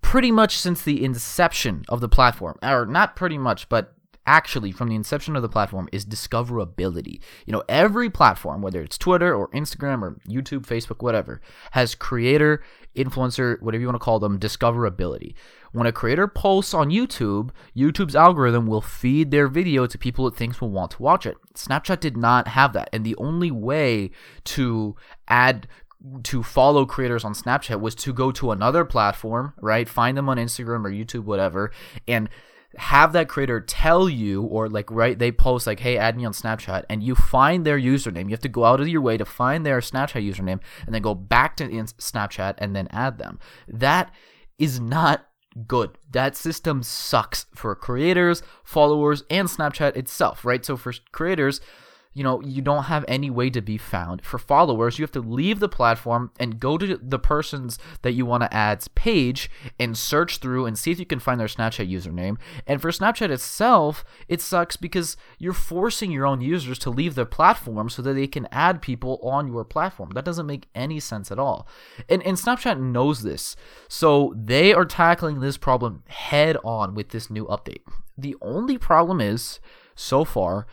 pretty 0.00 0.32
much 0.32 0.58
since 0.58 0.82
the 0.82 1.04
inception 1.04 1.84
of 1.88 2.00
the 2.00 2.08
platform, 2.08 2.58
or 2.62 2.84
not 2.84 3.14
pretty 3.14 3.38
much, 3.38 3.68
but 3.68 3.94
actually 4.26 4.72
from 4.72 4.88
the 4.88 4.94
inception 4.94 5.36
of 5.36 5.42
the 5.42 5.48
platform 5.48 5.88
is 5.92 6.04
discoverability. 6.04 7.20
You 7.46 7.52
know, 7.52 7.62
every 7.68 8.10
platform, 8.10 8.62
whether 8.62 8.80
it's 8.80 8.98
Twitter 8.98 9.34
or 9.34 9.48
Instagram 9.50 10.02
or 10.02 10.18
YouTube, 10.28 10.66
Facebook, 10.66 11.02
whatever, 11.02 11.40
has 11.72 11.94
creator, 11.94 12.62
influencer, 12.94 13.60
whatever 13.60 13.80
you 13.80 13.86
want 13.86 13.96
to 13.96 14.04
call 14.04 14.20
them, 14.20 14.38
discoverability. 14.38 15.34
When 15.72 15.86
a 15.86 15.92
creator 15.92 16.28
posts 16.28 16.74
on 16.74 16.90
YouTube, 16.90 17.50
YouTube's 17.76 18.14
algorithm 18.14 18.66
will 18.66 18.82
feed 18.82 19.30
their 19.30 19.48
video 19.48 19.86
to 19.86 19.98
people 19.98 20.28
it 20.28 20.36
thinks 20.36 20.60
will 20.60 20.70
want 20.70 20.92
to 20.92 21.02
watch 21.02 21.26
it. 21.26 21.36
Snapchat 21.54 22.00
did 22.00 22.16
not 22.16 22.48
have 22.48 22.74
that. 22.74 22.90
And 22.92 23.04
the 23.04 23.16
only 23.16 23.50
way 23.50 24.10
to 24.44 24.96
add 25.28 25.66
to 26.24 26.42
follow 26.42 26.84
creators 26.84 27.24
on 27.24 27.32
Snapchat 27.32 27.80
was 27.80 27.94
to 27.94 28.12
go 28.12 28.32
to 28.32 28.50
another 28.50 28.84
platform, 28.84 29.54
right? 29.60 29.88
Find 29.88 30.16
them 30.16 30.28
on 30.28 30.36
Instagram 30.36 30.84
or 30.84 30.90
YouTube, 30.90 31.24
whatever, 31.24 31.70
and 32.08 32.28
have 32.76 33.12
that 33.12 33.28
creator 33.28 33.60
tell 33.60 34.08
you 34.08 34.42
or 34.42 34.68
like 34.68 34.90
right 34.90 35.18
they 35.18 35.30
post 35.30 35.66
like 35.66 35.80
hey 35.80 35.98
add 35.98 36.16
me 36.16 36.24
on 36.24 36.32
snapchat 36.32 36.84
and 36.88 37.02
you 37.02 37.14
find 37.14 37.64
their 37.64 37.78
username. 37.78 38.24
You 38.24 38.30
have 38.30 38.40
to 38.40 38.48
go 38.48 38.64
out 38.64 38.80
of 38.80 38.88
your 38.88 39.00
way 39.00 39.16
to 39.16 39.24
find 39.24 39.64
their 39.64 39.80
snapchat 39.80 40.26
username 40.26 40.60
and 40.86 40.94
then 40.94 41.02
go 41.02 41.14
back 41.14 41.56
to 41.56 41.68
snapchat 41.68 42.54
and 42.58 42.74
then 42.74 42.88
add 42.90 43.18
them. 43.18 43.38
That 43.68 44.12
is 44.58 44.80
not 44.80 45.26
good. 45.66 45.98
That 46.10 46.36
system 46.36 46.82
sucks 46.82 47.46
for 47.54 47.74
creators 47.74 48.42
followers 48.64 49.24
and 49.28 49.48
snapchat 49.48 49.96
itself 49.96 50.44
right? 50.44 50.64
So 50.64 50.76
for 50.76 50.92
creators 51.12 51.60
you 52.14 52.22
know, 52.22 52.40
you 52.42 52.60
don't 52.60 52.84
have 52.84 53.04
any 53.08 53.30
way 53.30 53.48
to 53.50 53.62
be 53.62 53.78
found. 53.78 54.24
For 54.24 54.38
followers, 54.38 54.98
you 54.98 55.02
have 55.02 55.12
to 55.12 55.20
leave 55.20 55.60
the 55.60 55.68
platform 55.68 56.30
and 56.38 56.60
go 56.60 56.76
to 56.76 56.96
the 56.96 57.18
person's 57.18 57.78
that 58.02 58.12
you 58.12 58.26
want 58.26 58.42
to 58.42 58.54
add's 58.54 58.88
page 58.88 59.50
and 59.78 59.96
search 59.96 60.38
through 60.38 60.66
and 60.66 60.78
see 60.78 60.90
if 60.90 60.98
you 60.98 61.06
can 61.06 61.18
find 61.18 61.40
their 61.40 61.46
Snapchat 61.46 61.90
username. 61.90 62.36
And 62.66 62.82
for 62.82 62.90
Snapchat 62.90 63.30
itself, 63.30 64.04
it 64.28 64.40
sucks 64.40 64.76
because 64.76 65.16
you're 65.38 65.52
forcing 65.52 66.10
your 66.10 66.26
own 66.26 66.40
users 66.40 66.78
to 66.80 66.90
leave 66.90 67.14
their 67.14 67.24
platform 67.24 67.88
so 67.88 68.02
that 68.02 68.14
they 68.14 68.26
can 68.26 68.48
add 68.52 68.82
people 68.82 69.18
on 69.22 69.46
your 69.46 69.64
platform. 69.64 70.10
That 70.14 70.24
doesn't 70.24 70.46
make 70.46 70.68
any 70.74 71.00
sense 71.00 71.32
at 71.32 71.38
all. 71.38 71.66
And, 72.08 72.22
and 72.22 72.36
Snapchat 72.36 72.78
knows 72.78 73.22
this. 73.22 73.56
So 73.88 74.34
they 74.36 74.74
are 74.74 74.84
tackling 74.84 75.40
this 75.40 75.56
problem 75.56 76.02
head 76.08 76.56
on 76.62 76.94
with 76.94 77.10
this 77.10 77.30
new 77.30 77.46
update. 77.46 77.82
The 78.18 78.36
only 78.42 78.76
problem 78.76 79.20
is, 79.20 79.60
so 79.94 80.24
far, 80.24 80.66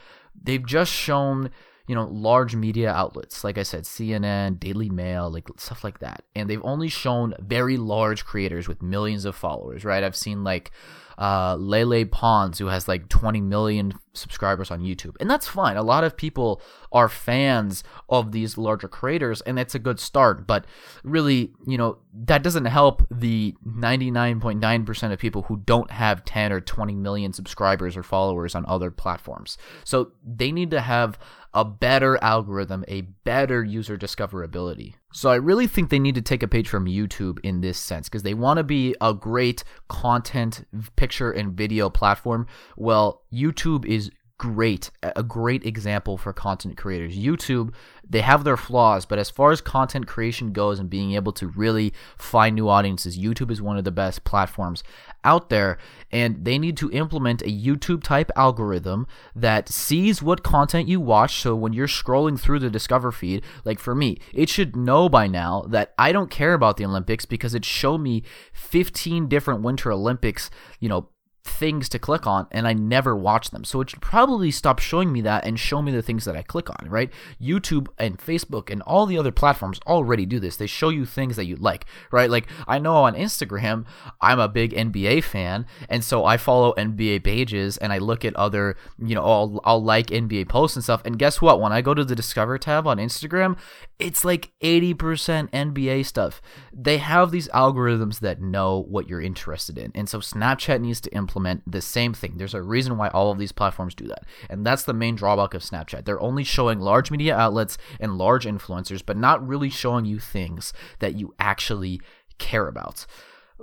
they've 0.44 0.66
just 0.66 0.92
shown 0.92 1.50
you 1.90 1.96
know 1.96 2.06
large 2.06 2.56
media 2.56 2.92
outlets 2.92 3.44
like 3.44 3.58
i 3.58 3.64
said 3.64 3.84
cnn 3.84 4.60
daily 4.60 4.90
mail 4.90 5.28
like 5.32 5.50
stuff 5.58 5.84
like 5.84 5.98
that 5.98 6.24
and 6.36 6.48
they've 6.48 6.64
only 6.64 6.88
shown 6.88 7.34
very 7.40 7.78
large 7.78 8.26
creators 8.26 8.68
with 8.68 8.84
millions 8.84 9.26
of 9.26 9.36
followers 9.36 9.84
right 9.84 10.04
i've 10.04 10.16
seen 10.16 10.44
like 10.44 10.72
uh, 11.20 11.58
Lele 11.58 12.06
Pons, 12.06 12.60
who 12.60 12.68
has 12.68 12.88
like 12.88 13.10
20 13.10 13.42
million 13.42 13.94
subscribers 14.14 14.72
on 14.72 14.80
YouTube. 14.80 15.18
And 15.20 15.30
that's 15.30 15.48
fine. 15.48 15.76
A 15.76 15.84
lot 15.84 16.06
of 16.06 16.16
people 16.16 16.62
are 16.94 17.10
fans 17.10 17.84
of 18.08 18.32
these 18.32 18.58
larger 18.58 18.88
creators, 18.88 19.42
and 19.42 19.58
that's 19.58 19.76
a 19.76 19.80
good 19.80 20.00
start. 20.00 20.48
But 20.48 20.66
really, 21.04 21.52
you 21.68 21.78
know, 21.78 21.98
that 22.14 22.42
doesn't 22.42 22.66
help 22.66 23.06
the 23.12 23.54
99.9% 23.68 25.12
of 25.12 25.20
people 25.20 25.44
who 25.44 25.58
don't 25.58 25.92
have 25.92 26.24
10 26.24 26.54
or 26.54 26.62
20 26.62 26.96
million 26.96 27.34
subscribers 27.34 27.98
or 27.98 28.04
followers 28.04 28.56
on 28.56 28.66
other 28.66 28.90
platforms. 28.90 29.58
So 29.84 30.14
they 30.26 30.54
need 30.54 30.72
to 30.72 30.80
have 30.80 31.20
a 31.54 31.66
better 31.66 32.18
algorithm, 32.22 32.86
a 32.88 33.02
better 33.02 33.64
user 33.64 33.98
discoverability. 33.98 34.94
So 35.12 35.30
I 35.30 35.36
really 35.36 35.66
think 35.66 35.90
they 35.90 36.00
need 36.00 36.16
to 36.16 36.22
take 36.22 36.44
a 36.44 36.48
page 36.48 36.70
from 36.70 36.86
YouTube 36.86 37.40
in 37.44 37.62
this 37.62 37.80
sense 37.80 38.08
because 38.08 38.24
they 38.24 38.36
want 38.36 38.58
to 38.58 38.64
be 38.64 38.96
a 39.02 39.14
great 39.14 39.64
content, 39.88 40.68
picture, 40.96 41.32
and 41.32 41.54
video 41.54 41.90
platform. 41.90 42.46
Well, 42.78 43.24
YouTube 43.34 43.86
is 43.86 44.12
great, 44.40 44.90
a 45.04 45.22
great 45.22 45.64
example 45.66 46.18
for 46.18 46.34
content 46.34 46.78
creators. 46.78 47.16
YouTube, 47.16 47.74
they 48.10 48.22
have 48.22 48.44
their 48.44 48.58
flaws, 48.58 49.06
but 49.06 49.20
as 49.20 49.30
far 49.30 49.52
as 49.52 49.62
content 49.62 50.08
creation 50.08 50.52
goes 50.54 50.80
and 50.80 50.90
being 50.90 51.12
able 51.12 51.34
to 51.34 51.48
really 51.50 51.94
find 52.18 52.56
new 52.56 52.68
audiences, 52.68 53.20
YouTube 53.20 53.52
is 53.52 53.62
one 53.62 53.78
of 53.78 53.84
the 53.84 53.92
best 53.92 54.24
platforms 54.24 54.82
out 55.24 55.50
there. 55.50 55.78
And 56.12 56.46
they 56.46 56.58
need 56.58 56.78
to 56.78 56.90
implement 56.92 57.44
a 57.44 57.46
YouTube 57.46 58.02
type 58.02 58.32
algorithm 58.36 59.06
that 59.36 59.70
sees 59.70 60.24
what 60.24 60.42
content 60.42 60.88
you 60.88 61.00
watch. 61.02 61.42
So 61.42 61.54
when 61.54 61.74
you're 61.74 61.88
scrolling 61.88 62.40
through 62.40 62.60
the 62.60 62.70
Discover 62.70 63.12
feed, 63.12 63.44
like 63.66 63.78
for 63.78 63.94
me, 63.94 64.18
it 64.34 64.50
should 64.50 64.76
know 64.76 65.10
by 65.10 65.28
now 65.28 65.66
that 65.68 65.94
I 66.00 66.14
don't 66.14 66.32
care 66.32 66.54
about 66.54 66.78
the 66.78 66.86
Olympics 66.86 67.26
because 67.26 67.54
it 67.54 67.66
showed 67.66 68.00
me 68.00 68.24
15 68.54 69.28
different 69.28 69.62
Winter 69.62 69.92
Olympics, 69.92 70.50
you 70.80 70.88
know, 70.88 71.10
things 71.50 71.90
to 71.90 72.00
click 72.00 72.28
on 72.28 72.48
and 72.52 72.68
I 72.68 72.74
never 72.74 73.16
watch 73.16 73.50
them. 73.50 73.64
So 73.64 73.82
it 73.82 73.90
should 73.90 74.02
probably 74.02 74.52
stop 74.52 74.80
showing 74.80 75.12
me 75.12 75.22
that 75.22 75.46
and 75.46 75.60
show 75.60 75.82
me 75.82 75.92
the 75.92 76.02
things 76.02 76.26
that 76.26 76.36
I 76.36 76.42
click 76.42 76.70
on, 76.70 76.90
right? 76.90 77.12
YouTube 77.42 77.88
and 77.98 78.18
Facebook 78.18 78.70
and 78.70 78.82
all 78.84 79.06
the 79.06 79.18
other 79.18 79.32
platforms 79.32 79.80
already 79.88 80.26
do 80.26 80.40
this. 80.40 80.56
They 80.56 80.68
show 80.68 80.90
you 80.90 81.06
things 81.06 81.36
that 81.36 81.46
you 81.46 81.56
like, 81.56 81.86
right? 82.12 82.30
Like 82.30 82.48
I 82.68 82.80
know 82.80 82.96
on 82.96 83.16
Instagram, 83.16 83.86
I'm 84.22 84.40
a 84.40 84.48
big 84.48 84.74
NBA 84.74 85.24
fan, 85.24 85.66
and 85.90 86.04
so 86.04 86.26
I 86.26 86.38
follow 86.38 86.74
NBA 86.74 87.24
pages 87.24 87.78
and 87.78 87.92
I 87.92 87.98
look 87.98 88.24
at 88.24 88.36
other, 88.36 88.78
you 88.98 89.16
know, 89.16 89.24
I'll, 89.24 89.62
I'll 89.64 89.84
like 89.84 90.08
NBA 90.08 90.50
posts 90.50 90.76
and 90.78 90.84
stuff. 90.84 91.02
And 91.06 91.20
guess 91.20 91.42
what? 91.42 91.60
When 91.60 91.72
I 91.72 91.82
go 91.82 91.94
to 91.94 92.06
the 92.06 92.16
Discover 92.16 92.58
tab 92.58 92.88
on 92.88 92.98
Instagram, 92.98 93.58
it's 93.98 94.24
like 94.24 94.52
80% 94.62 95.50
NBA 95.52 96.06
stuff. 96.06 96.42
They 96.74 96.98
have 96.98 97.32
these 97.32 97.48
algorithms 97.50 98.20
that 98.20 98.42
know 98.42 98.80
what 98.88 99.10
you're 99.10 99.22
interested 99.22 99.78
in. 99.78 99.92
And 99.96 100.08
so 100.08 100.20
Snapchat 100.20 100.80
needs 100.82 101.02
to 101.02 101.10
implement 101.40 101.72
the 101.72 101.82
same 101.82 102.14
thing. 102.14 102.34
There's 102.36 102.54
a 102.54 102.62
reason 102.62 102.98
why 102.98 103.08
all 103.10 103.32
of 103.32 103.38
these 103.38 103.52
platforms 103.52 103.96
do 103.96 104.08
that. 104.08 104.26
And 104.50 104.66
that's 104.66 104.84
the 104.84 104.94
main 104.94 105.16
drawback 105.16 105.54
of 105.54 105.62
Snapchat. 105.62 106.06
They're 106.06 106.22
only 106.22 106.44
showing 106.44 106.80
large 106.80 107.12
media 107.12 107.36
outlets 107.36 107.78
and 108.00 108.18
large 108.18 108.46
influencers, 108.46 109.02
but 109.06 109.18
not 109.18 109.46
really 109.48 109.70
showing 109.70 110.06
you 110.06 110.20
things 110.20 110.74
that 111.00 111.16
you 111.16 111.34
actually 111.40 112.02
care 112.38 112.68
about. 112.68 113.06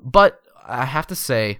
But 0.02 0.40
I 0.66 0.86
have 0.86 1.06
to 1.08 1.14
say, 1.14 1.58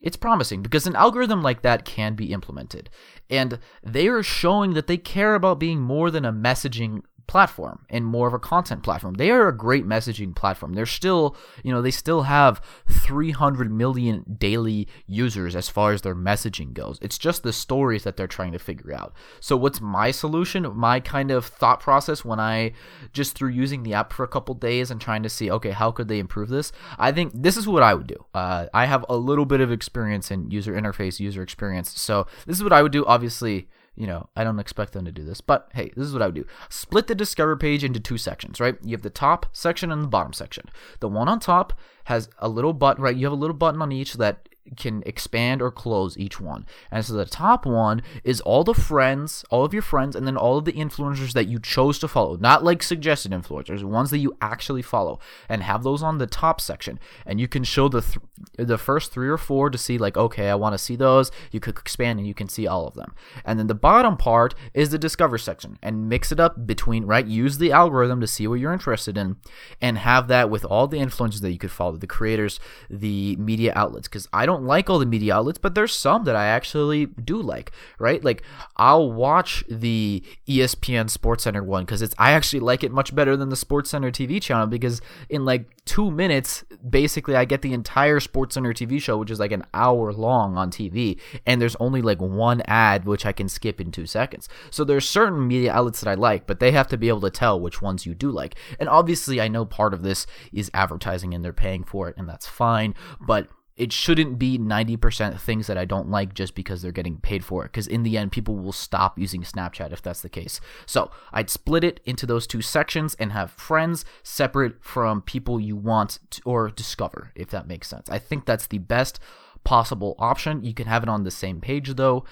it's 0.00 0.16
promising 0.16 0.60
because 0.60 0.86
an 0.86 0.96
algorithm 0.96 1.42
like 1.42 1.62
that 1.62 1.84
can 1.84 2.14
be 2.14 2.32
implemented. 2.32 2.90
And 3.30 3.58
they 3.82 4.08
are 4.08 4.22
showing 4.22 4.74
that 4.74 4.86
they 4.86 4.98
care 4.98 5.34
about 5.34 5.58
being 5.58 5.80
more 5.80 6.10
than 6.10 6.26
a 6.26 6.32
messaging 6.32 7.02
platform 7.26 7.84
and 7.88 8.04
more 8.04 8.28
of 8.28 8.34
a 8.34 8.38
content 8.38 8.82
platform. 8.82 9.14
They 9.14 9.30
are 9.30 9.48
a 9.48 9.56
great 9.56 9.86
messaging 9.86 10.34
platform. 10.34 10.74
They're 10.74 10.86
still, 10.86 11.36
you 11.62 11.72
know, 11.72 11.82
they 11.82 11.90
still 11.90 12.22
have 12.22 12.60
300 12.90 13.70
million 13.70 14.36
daily 14.38 14.88
users 15.06 15.56
as 15.56 15.68
far 15.68 15.92
as 15.92 16.02
their 16.02 16.14
messaging 16.14 16.72
goes. 16.72 16.98
It's 17.00 17.18
just 17.18 17.42
the 17.42 17.52
stories 17.52 18.04
that 18.04 18.16
they're 18.16 18.26
trying 18.26 18.52
to 18.52 18.58
figure 18.58 18.94
out. 18.94 19.14
So 19.40 19.56
what's 19.56 19.80
my 19.80 20.10
solution? 20.10 20.76
My 20.76 21.00
kind 21.00 21.30
of 21.30 21.46
thought 21.46 21.80
process 21.80 22.24
when 22.24 22.40
I 22.40 22.72
just 23.12 23.36
through 23.36 23.50
using 23.50 23.82
the 23.82 23.94
app 23.94 24.12
for 24.12 24.24
a 24.24 24.28
couple 24.28 24.54
days 24.54 24.90
and 24.90 25.00
trying 25.00 25.22
to 25.22 25.28
see, 25.28 25.50
okay, 25.50 25.70
how 25.70 25.90
could 25.90 26.08
they 26.08 26.18
improve 26.18 26.48
this? 26.48 26.72
I 26.98 27.12
think 27.12 27.32
this 27.34 27.56
is 27.56 27.66
what 27.66 27.82
I 27.82 27.94
would 27.94 28.06
do. 28.06 28.24
Uh, 28.34 28.66
I 28.74 28.86
have 28.86 29.04
a 29.08 29.16
little 29.16 29.46
bit 29.46 29.60
of 29.60 29.72
experience 29.72 30.30
in 30.30 30.50
user 30.50 30.72
interface, 30.72 31.20
user 31.20 31.42
experience. 31.42 31.98
So 32.00 32.26
this 32.46 32.56
is 32.56 32.62
what 32.62 32.72
I 32.72 32.82
would 32.82 32.92
do. 32.92 33.04
Obviously, 33.06 33.68
you 33.96 34.06
know, 34.06 34.28
I 34.34 34.44
don't 34.44 34.58
expect 34.58 34.92
them 34.92 35.04
to 35.04 35.12
do 35.12 35.24
this, 35.24 35.40
but 35.40 35.68
hey, 35.74 35.92
this 35.96 36.06
is 36.06 36.12
what 36.12 36.22
I 36.22 36.26
would 36.26 36.34
do. 36.34 36.46
Split 36.68 37.06
the 37.06 37.14
Discover 37.14 37.56
page 37.56 37.84
into 37.84 38.00
two 38.00 38.18
sections, 38.18 38.60
right? 38.60 38.76
You 38.82 38.92
have 38.92 39.02
the 39.02 39.10
top 39.10 39.46
section 39.52 39.92
and 39.92 40.02
the 40.02 40.08
bottom 40.08 40.32
section. 40.32 40.68
The 41.00 41.08
one 41.08 41.28
on 41.28 41.40
top 41.40 41.72
has 42.04 42.28
a 42.38 42.48
little 42.48 42.72
button, 42.72 43.02
right? 43.02 43.16
You 43.16 43.26
have 43.26 43.32
a 43.32 43.36
little 43.36 43.54
button 43.54 43.80
on 43.80 43.92
each 43.92 44.14
that 44.14 44.48
can 44.76 45.02
expand 45.04 45.60
or 45.60 45.70
close 45.70 46.16
each 46.16 46.40
one. 46.40 46.66
And 46.90 47.04
so 47.04 47.12
the 47.14 47.24
top 47.24 47.66
one 47.66 48.02
is 48.22 48.40
all 48.40 48.64
the 48.64 48.74
friends, 48.74 49.44
all 49.50 49.64
of 49.64 49.72
your 49.72 49.82
friends, 49.82 50.16
and 50.16 50.26
then 50.26 50.36
all 50.36 50.58
of 50.58 50.64
the 50.64 50.72
influencers 50.72 51.32
that 51.32 51.48
you 51.48 51.58
chose 51.58 51.98
to 51.98 52.08
follow. 52.08 52.36
Not 52.36 52.64
like 52.64 52.82
suggested 52.82 53.32
influencers, 53.32 53.84
ones 53.84 54.10
that 54.10 54.18
you 54.18 54.36
actually 54.40 54.82
follow, 54.82 55.20
and 55.48 55.62
have 55.62 55.82
those 55.82 56.02
on 56.02 56.18
the 56.18 56.26
top 56.26 56.60
section. 56.60 56.98
And 57.26 57.40
you 57.40 57.48
can 57.48 57.64
show 57.64 57.88
the 57.88 58.00
th- 58.00 58.18
the 58.56 58.78
first 58.78 59.12
three 59.12 59.28
or 59.28 59.38
four 59.38 59.70
to 59.70 59.78
see 59.78 59.98
like, 59.98 60.16
okay, 60.16 60.48
I 60.48 60.54
want 60.54 60.72
to 60.74 60.78
see 60.78 60.96
those. 60.96 61.30
You 61.50 61.60
could 61.60 61.78
expand 61.78 62.18
and 62.18 62.28
you 62.28 62.34
can 62.34 62.48
see 62.48 62.66
all 62.66 62.86
of 62.86 62.94
them. 62.94 63.14
And 63.44 63.58
then 63.58 63.66
the 63.66 63.74
bottom 63.74 64.16
part 64.16 64.54
is 64.72 64.90
the 64.90 64.98
discover 64.98 65.38
section, 65.38 65.78
and 65.82 66.08
mix 66.08 66.32
it 66.32 66.40
up 66.40 66.66
between 66.66 67.04
right. 67.04 67.26
Use 67.26 67.58
the 67.58 67.72
algorithm 67.72 68.20
to 68.20 68.26
see 68.26 68.46
what 68.46 68.60
you're 68.60 68.72
interested 68.72 69.18
in, 69.18 69.36
and 69.80 69.98
have 69.98 70.28
that 70.28 70.50
with 70.50 70.64
all 70.64 70.86
the 70.86 70.98
influencers 70.98 71.40
that 71.40 71.52
you 71.52 71.58
could 71.58 71.70
follow, 71.70 71.96
the 71.96 72.06
creators, 72.06 72.60
the 72.88 73.36
media 73.36 73.72
outlets. 73.76 74.08
Because 74.08 74.28
I 74.32 74.46
don't 74.46 74.53
don't 74.54 74.66
like 74.66 74.88
all 74.88 74.98
the 74.98 75.06
media 75.06 75.34
outlets, 75.34 75.58
but 75.58 75.74
there's 75.74 75.94
some 75.94 76.24
that 76.24 76.36
I 76.36 76.46
actually 76.46 77.06
do 77.06 77.40
like, 77.40 77.72
right? 77.98 78.22
Like 78.24 78.42
I'll 78.76 79.12
watch 79.12 79.64
the 79.68 80.22
ESPN 80.48 81.10
Sports 81.10 81.44
Center 81.44 81.62
one 81.62 81.84
because 81.84 82.02
it's 82.02 82.14
I 82.18 82.32
actually 82.32 82.60
like 82.60 82.84
it 82.84 82.92
much 82.92 83.14
better 83.14 83.36
than 83.36 83.48
the 83.48 83.56
Sports 83.56 83.90
Center 83.90 84.10
TV 84.10 84.40
channel 84.40 84.66
because 84.66 85.00
in 85.28 85.44
like 85.44 85.68
two 85.84 86.10
minutes, 86.10 86.64
basically 86.88 87.34
I 87.34 87.44
get 87.44 87.62
the 87.62 87.72
entire 87.72 88.20
Sports 88.20 88.54
Center 88.54 88.72
TV 88.72 89.00
show, 89.00 89.18
which 89.18 89.30
is 89.30 89.40
like 89.40 89.52
an 89.52 89.64
hour 89.74 90.12
long 90.12 90.56
on 90.56 90.70
TV, 90.70 91.20
and 91.46 91.60
there's 91.60 91.76
only 91.76 92.00
like 92.00 92.20
one 92.20 92.62
ad 92.66 93.04
which 93.04 93.26
I 93.26 93.32
can 93.32 93.48
skip 93.48 93.80
in 93.80 93.90
two 93.90 94.06
seconds. 94.06 94.48
So 94.70 94.84
there's 94.84 95.08
certain 95.08 95.48
media 95.48 95.72
outlets 95.72 96.00
that 96.00 96.10
I 96.10 96.14
like, 96.14 96.46
but 96.46 96.60
they 96.60 96.70
have 96.70 96.88
to 96.88 96.96
be 96.96 97.08
able 97.08 97.22
to 97.22 97.30
tell 97.30 97.60
which 97.60 97.82
ones 97.82 98.06
you 98.06 98.14
do 98.14 98.30
like. 98.30 98.54
And 98.78 98.88
obviously 98.88 99.40
I 99.40 99.48
know 99.48 99.64
part 99.64 99.94
of 99.94 100.02
this 100.02 100.26
is 100.52 100.70
advertising 100.72 101.34
and 101.34 101.44
they're 101.44 101.52
paying 101.52 101.82
for 101.82 102.08
it, 102.08 102.14
and 102.16 102.28
that's 102.28 102.46
fine, 102.46 102.94
but 103.20 103.48
it 103.76 103.92
shouldn't 103.92 104.38
be 104.38 104.56
90% 104.56 105.40
things 105.40 105.66
that 105.66 105.76
I 105.76 105.84
don't 105.84 106.08
like 106.08 106.32
just 106.32 106.54
because 106.54 106.80
they're 106.80 106.92
getting 106.92 107.18
paid 107.18 107.44
for 107.44 107.64
it. 107.64 107.72
Because 107.72 107.88
in 107.88 108.04
the 108.04 108.16
end, 108.16 108.30
people 108.30 108.56
will 108.56 108.72
stop 108.72 109.18
using 109.18 109.42
Snapchat 109.42 109.92
if 109.92 110.00
that's 110.00 110.20
the 110.20 110.28
case. 110.28 110.60
So 110.86 111.10
I'd 111.32 111.50
split 111.50 111.82
it 111.82 112.00
into 112.04 112.24
those 112.24 112.46
two 112.46 112.62
sections 112.62 113.16
and 113.18 113.32
have 113.32 113.50
friends 113.50 114.04
separate 114.22 114.82
from 114.82 115.22
people 115.22 115.58
you 115.58 115.74
want 115.76 116.20
to, 116.30 116.42
or 116.44 116.70
discover, 116.70 117.32
if 117.34 117.50
that 117.50 117.66
makes 117.66 117.88
sense. 117.88 118.08
I 118.08 118.18
think 118.20 118.46
that's 118.46 118.68
the 118.68 118.78
best 118.78 119.18
possible 119.64 120.14
option. 120.18 120.62
You 120.62 120.74
can 120.74 120.86
have 120.86 121.02
it 121.02 121.08
on 121.08 121.24
the 121.24 121.30
same 121.32 121.60
page 121.60 121.94
though 121.96 122.24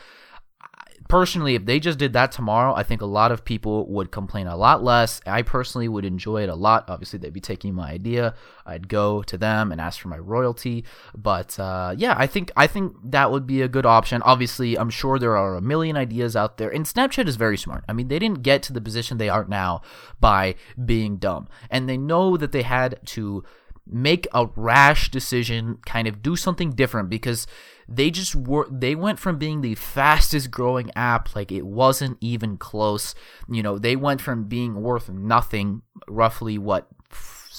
personally, 1.12 1.54
if 1.54 1.66
they 1.66 1.78
just 1.78 1.98
did 1.98 2.14
that 2.14 2.32
tomorrow, 2.32 2.74
I 2.74 2.84
think 2.84 3.02
a 3.02 3.06
lot 3.20 3.32
of 3.32 3.44
people 3.44 3.86
would 3.88 4.10
complain 4.10 4.46
a 4.46 4.56
lot 4.56 4.82
less. 4.82 5.20
I 5.26 5.42
personally 5.42 5.86
would 5.86 6.06
enjoy 6.06 6.42
it 6.42 6.48
a 6.48 6.54
lot. 6.54 6.88
Obviously, 6.88 7.18
they'd 7.18 7.34
be 7.34 7.38
taking 7.38 7.74
my 7.74 7.90
idea. 7.90 8.34
I'd 8.64 8.88
go 8.88 9.22
to 9.24 9.36
them 9.36 9.72
and 9.72 9.78
ask 9.78 10.00
for 10.00 10.08
my 10.08 10.16
royalty. 10.16 10.86
But 11.14 11.60
uh, 11.60 11.94
yeah, 11.98 12.14
I 12.16 12.26
think 12.26 12.50
I 12.56 12.66
think 12.66 12.96
that 13.04 13.30
would 13.30 13.46
be 13.46 13.60
a 13.60 13.68
good 13.68 13.84
option. 13.84 14.22
Obviously, 14.22 14.78
I'm 14.78 14.88
sure 14.88 15.18
there 15.18 15.36
are 15.36 15.54
a 15.54 15.60
million 15.60 15.98
ideas 15.98 16.34
out 16.34 16.56
there, 16.56 16.70
and 16.70 16.86
Snapchat 16.86 17.28
is 17.28 17.36
very 17.36 17.58
smart. 17.58 17.84
I 17.86 17.92
mean, 17.92 18.08
they 18.08 18.18
didn't 18.18 18.42
get 18.42 18.62
to 18.62 18.72
the 18.72 18.80
position 18.80 19.18
they 19.18 19.28
are 19.28 19.44
now 19.44 19.82
by 20.18 20.54
being 20.82 21.18
dumb, 21.18 21.46
and 21.68 21.90
they 21.90 21.98
know 21.98 22.38
that 22.38 22.52
they 22.52 22.62
had 22.62 22.98
to 23.08 23.44
make 23.86 24.26
a 24.32 24.46
rash 24.56 25.10
decision, 25.10 25.78
kind 25.86 26.06
of 26.06 26.22
do 26.22 26.36
something 26.36 26.70
different 26.70 27.08
because 27.08 27.46
they 27.88 28.10
just 28.10 28.34
were 28.34 28.66
they 28.70 28.94
went 28.94 29.18
from 29.18 29.38
being 29.38 29.60
the 29.60 29.74
fastest 29.74 30.50
growing 30.50 30.90
app 30.94 31.34
like 31.34 31.50
it 31.52 31.66
wasn't 31.66 32.16
even 32.20 32.56
close. 32.56 33.14
You 33.48 33.62
know, 33.62 33.78
they 33.78 33.96
went 33.96 34.20
from 34.20 34.44
being 34.44 34.82
worth 34.82 35.08
nothing 35.08 35.82
roughly 36.08 36.58
what 36.58 36.88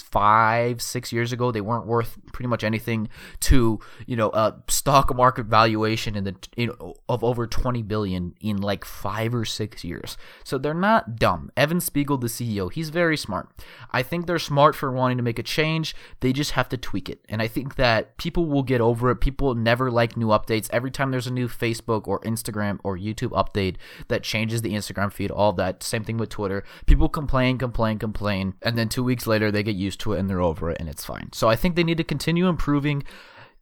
five, 0.02 0.82
six 0.82 1.12
years 1.12 1.32
ago, 1.32 1.52
they 1.52 1.62
weren't 1.62 1.86
worth 1.86 2.18
pretty 2.32 2.48
much 2.48 2.64
anything 2.64 3.10
to, 3.42 3.80
you 4.06 4.16
know, 4.16 4.30
a 4.32 4.56
stock 4.68 5.16
market 5.16 5.46
valuation 5.46 6.16
in 6.16 6.24
the 6.24 6.36
know, 6.58 6.96
of 7.08 7.24
over 7.24 7.48
20 7.48 7.82
billion 7.84 8.34
in 8.42 8.58
like 8.58 8.86
five 8.86 9.34
or 9.34 9.46
six 9.46 9.84
years. 9.84 10.18
So 10.44 10.58
they're 10.58 10.74
not 10.74 11.18
dumb. 11.18 11.52
Evan 11.56 11.80
Spiegel, 11.80 12.18
the 12.18 12.28
CEO, 12.28 12.72
he's 12.72 12.90
very 12.90 13.18
smart. 13.18 13.50
I 13.92 14.04
think 14.04 14.26
they're 14.26 14.40
smart 14.40 14.76
for 14.76 14.92
wanting 14.92 15.18
to 15.18 15.24
make 15.24 15.40
a 15.40 15.44
change. 15.44 15.96
They 16.20 16.34
just 16.34 16.52
have 16.52 16.70
to 16.70 16.78
tweak 16.78 17.10
it. 17.10 17.24
And 17.30 17.42
I 17.42 17.48
think 17.48 17.76
that 17.76 18.18
people 18.18 18.46
will 18.46 18.64
get 18.64 18.82
over 18.82 19.10
it. 19.12 19.18
People 19.18 19.56
never 19.56 19.92
like 19.92 20.18
new 20.18 20.28
updates. 20.28 20.70
Every 20.72 20.92
time 20.92 21.12
there's 21.12 21.28
a 21.28 21.32
new 21.32 21.48
Facebook 21.48 22.08
or 22.08 22.20
Instagram 22.22 22.80
or 22.84 22.98
YouTube 22.98 23.32
update 23.32 23.76
that 24.08 24.24
changes 24.24 24.62
the 24.62 24.74
Instagram 24.74 25.12
feed, 25.12 25.32
all 25.32 25.54
that. 25.54 25.84
Same 25.84 26.04
thing 26.04 26.18
with 26.18 26.30
Twitter. 26.30 26.64
People 26.86 27.10
complain, 27.10 27.58
complain, 27.58 28.00
complain. 28.00 28.56
And 28.62 28.78
then 28.78 28.90
two 28.90 29.04
weeks 29.04 29.28
later, 29.28 29.52
they 29.52 29.64
get 29.64 29.76
used 29.84 30.00
to 30.02 30.14
it 30.14 30.20
and 30.20 30.30
they're 30.30 30.42
over 30.42 30.72
it 30.72 30.78
and 30.80 30.90
it's 30.90 31.06
fine. 31.06 31.30
So 31.34 31.50
I 31.50 31.56
think 31.56 31.76
they 31.76 31.84
need 31.84 31.98
to 31.98 32.04
continue 32.04 32.48
improving, 32.48 33.04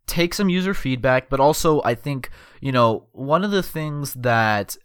take 0.07 0.33
some 0.33 0.49
user 0.49 0.73
feedback, 0.73 1.29
but 1.29 1.39
also 1.39 1.81
I 1.83 1.95
think, 1.95 2.29
you 2.61 2.71
know, 2.71 3.07
one 3.11 3.43
of 3.43 3.51
the 3.51 3.63
things 3.63 4.13
that 4.15 4.77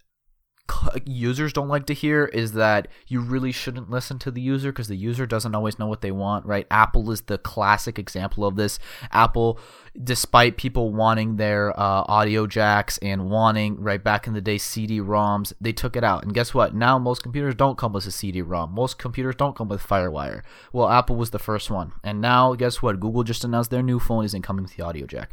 users 1.04 1.52
don't 1.52 1.68
like 1.68 1.86
to 1.86 1.94
hear 1.94 2.26
is 2.26 2.52
that 2.52 2.88
you 3.06 3.20
really 3.20 3.52
shouldn't 3.52 3.90
listen 3.90 4.18
to 4.20 4.30
the 4.30 4.40
user 4.40 4.72
because 4.72 4.88
the 4.88 4.96
user 4.96 5.26
doesn't 5.26 5.54
always 5.54 5.78
know 5.78 5.86
what 5.86 6.00
they 6.00 6.10
want, 6.10 6.46
right? 6.46 6.66
Apple 6.70 7.10
is 7.10 7.22
the 7.22 7.38
classic 7.38 7.98
example 7.98 8.44
of 8.44 8.56
this. 8.56 8.78
Apple, 9.10 9.58
despite 10.02 10.56
people 10.56 10.92
wanting 10.92 11.36
their 11.36 11.78
uh, 11.78 12.04
audio 12.08 12.46
jacks 12.46 12.98
and 12.98 13.30
wanting, 13.30 13.80
right 13.80 14.02
back 14.02 14.26
in 14.26 14.34
the 14.34 14.40
day, 14.40 14.58
CD 14.58 15.00
ROMs, 15.00 15.52
they 15.60 15.72
took 15.72 15.96
it 15.96 16.04
out. 16.04 16.24
And 16.24 16.34
guess 16.34 16.54
what? 16.54 16.74
Now 16.74 16.98
most 16.98 17.22
computers 17.22 17.54
don't 17.54 17.78
come 17.78 17.92
with 17.92 18.06
a 18.06 18.10
CD 18.10 18.42
ROM. 18.42 18.72
Most 18.72 18.98
computers 18.98 19.36
don't 19.36 19.56
come 19.56 19.68
with 19.68 19.82
Firewire. 19.82 20.42
Well, 20.72 20.88
Apple 20.88 21.16
was 21.16 21.30
the 21.30 21.38
first 21.38 21.70
one. 21.70 21.92
And 22.02 22.20
now, 22.20 22.54
guess 22.54 22.82
what? 22.82 23.00
Google 23.00 23.24
just 23.24 23.44
announced 23.44 23.70
their 23.70 23.82
new 23.82 23.98
phone 23.98 24.24
isn't 24.24 24.42
coming 24.42 24.64
with 24.64 24.76
the 24.76 24.84
audio 24.84 25.06
jack 25.06 25.30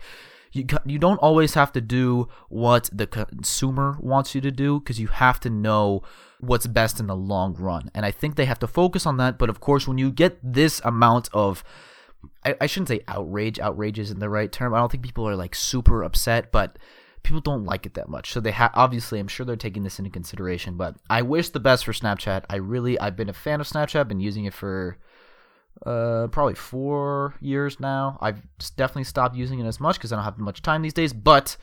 you 0.54 0.66
you 0.86 1.00
don't 1.00 1.18
always 1.18 1.56
have 1.56 1.72
to 1.74 1.82
do 1.82 2.30
what 2.48 2.90
the 2.94 3.08
consumer 3.08 3.98
wants 4.00 4.34
you 4.36 4.42
to 4.42 4.52
do 4.52 4.80
because 4.80 5.00
you 5.00 5.08
have 5.08 5.40
to 5.42 5.50
know 5.50 6.04
what's 6.40 6.68
best 6.68 7.00
in 7.00 7.08
the 7.08 7.16
long 7.16 7.56
run. 7.56 7.90
And 7.94 8.06
I 8.06 8.12
think 8.12 8.36
they 8.36 8.46
have 8.46 8.60
to 8.60 8.68
focus 8.68 9.06
on 9.06 9.18
that. 9.18 9.38
But 9.38 9.50
of 9.50 9.60
course, 9.60 9.88
when 9.88 9.98
you 9.98 10.12
get 10.12 10.38
this 10.44 10.80
amount 10.86 11.30
of 11.34 11.64
I, 12.46 12.56
I 12.62 12.66
shouldn't 12.68 12.90
say 12.90 13.02
outrage. 13.08 13.60
Outrage 13.60 14.00
isn't 14.00 14.20
the 14.20 14.30
right 14.30 14.52
term. 14.52 14.74
I 14.74 14.80
don't 14.80 14.92
think 14.92 15.04
people 15.04 15.28
are 15.28 15.36
like 15.36 15.56
super 15.56 16.04
upset, 16.04 16.52
but 16.52 16.78
people 17.24 17.42
don't 17.42 17.66
like 17.66 17.86
it 17.86 17.96
that 17.96 18.10
much. 18.10 18.32
So 18.32 18.40
they 18.40 18.52
have 18.52 18.72
obviously 18.76 19.20
I'm 19.20 19.28
sure 19.28 19.46
they're 19.46 19.56
taking 19.56 19.84
this 19.84 20.00
into 20.00 20.12
consideration, 20.12 20.78
but 20.78 20.96
I 21.10 21.22
wish 21.24 21.50
the 21.50 21.60
best 21.60 21.86
for 21.86 21.94
Snapchat. 21.94 22.44
I 22.50 22.58
really 22.58 23.00
I've 23.00 23.16
been 23.16 23.30
a 23.30 23.34
fan 23.34 23.60
of 23.60 23.68
Snapchat, 23.68 24.08
been 24.08 24.20
using 24.20 24.46
it 24.46 24.54
for 24.54 24.98
uh, 25.86 26.28
probably 26.32 26.56
four 26.56 27.36
years 27.42 27.80
now. 27.80 28.18
I've 28.22 28.42
definitely 28.75 29.04
stopped 29.06 29.36
using 29.36 29.60
it 29.60 29.66
as 29.66 29.80
much 29.80 29.98
because 29.98 30.12
I 30.12 30.16
don't 30.16 30.25
have 30.25 30.38
much 30.38 30.62
time 30.62 30.82
these 30.82 30.94
days, 30.94 31.13
but 31.13 31.58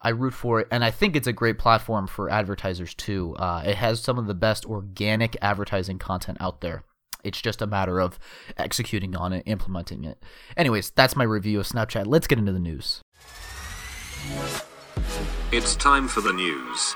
I 0.00 0.10
root 0.10 0.34
for 0.34 0.60
it, 0.60 0.68
and 0.70 0.84
I 0.84 0.90
think 0.90 1.16
it's 1.16 1.26
a 1.26 1.32
great 1.32 1.58
platform 1.58 2.06
for 2.06 2.30
advertisers 2.30 2.94
too. 2.94 3.34
Uh, 3.36 3.62
it 3.64 3.76
has 3.76 4.00
some 4.00 4.18
of 4.18 4.26
the 4.26 4.34
best 4.34 4.66
organic 4.66 5.36
advertising 5.40 5.98
content 5.98 6.38
out 6.40 6.60
there. 6.60 6.84
It's 7.24 7.40
just 7.40 7.62
a 7.62 7.66
matter 7.66 8.00
of 8.00 8.18
executing 8.58 9.16
on 9.16 9.32
it, 9.32 9.44
implementing 9.46 10.04
it. 10.04 10.22
Anyways, 10.58 10.90
that's 10.90 11.16
my 11.16 11.24
review 11.24 11.58
of 11.58 11.66
Snapchat. 11.66 12.06
Let's 12.06 12.26
get 12.26 12.38
into 12.38 12.52
the 12.52 12.58
news. 12.58 13.00
It's 15.50 15.74
time 15.76 16.06
for 16.06 16.20
the 16.20 16.32
news. 16.34 16.94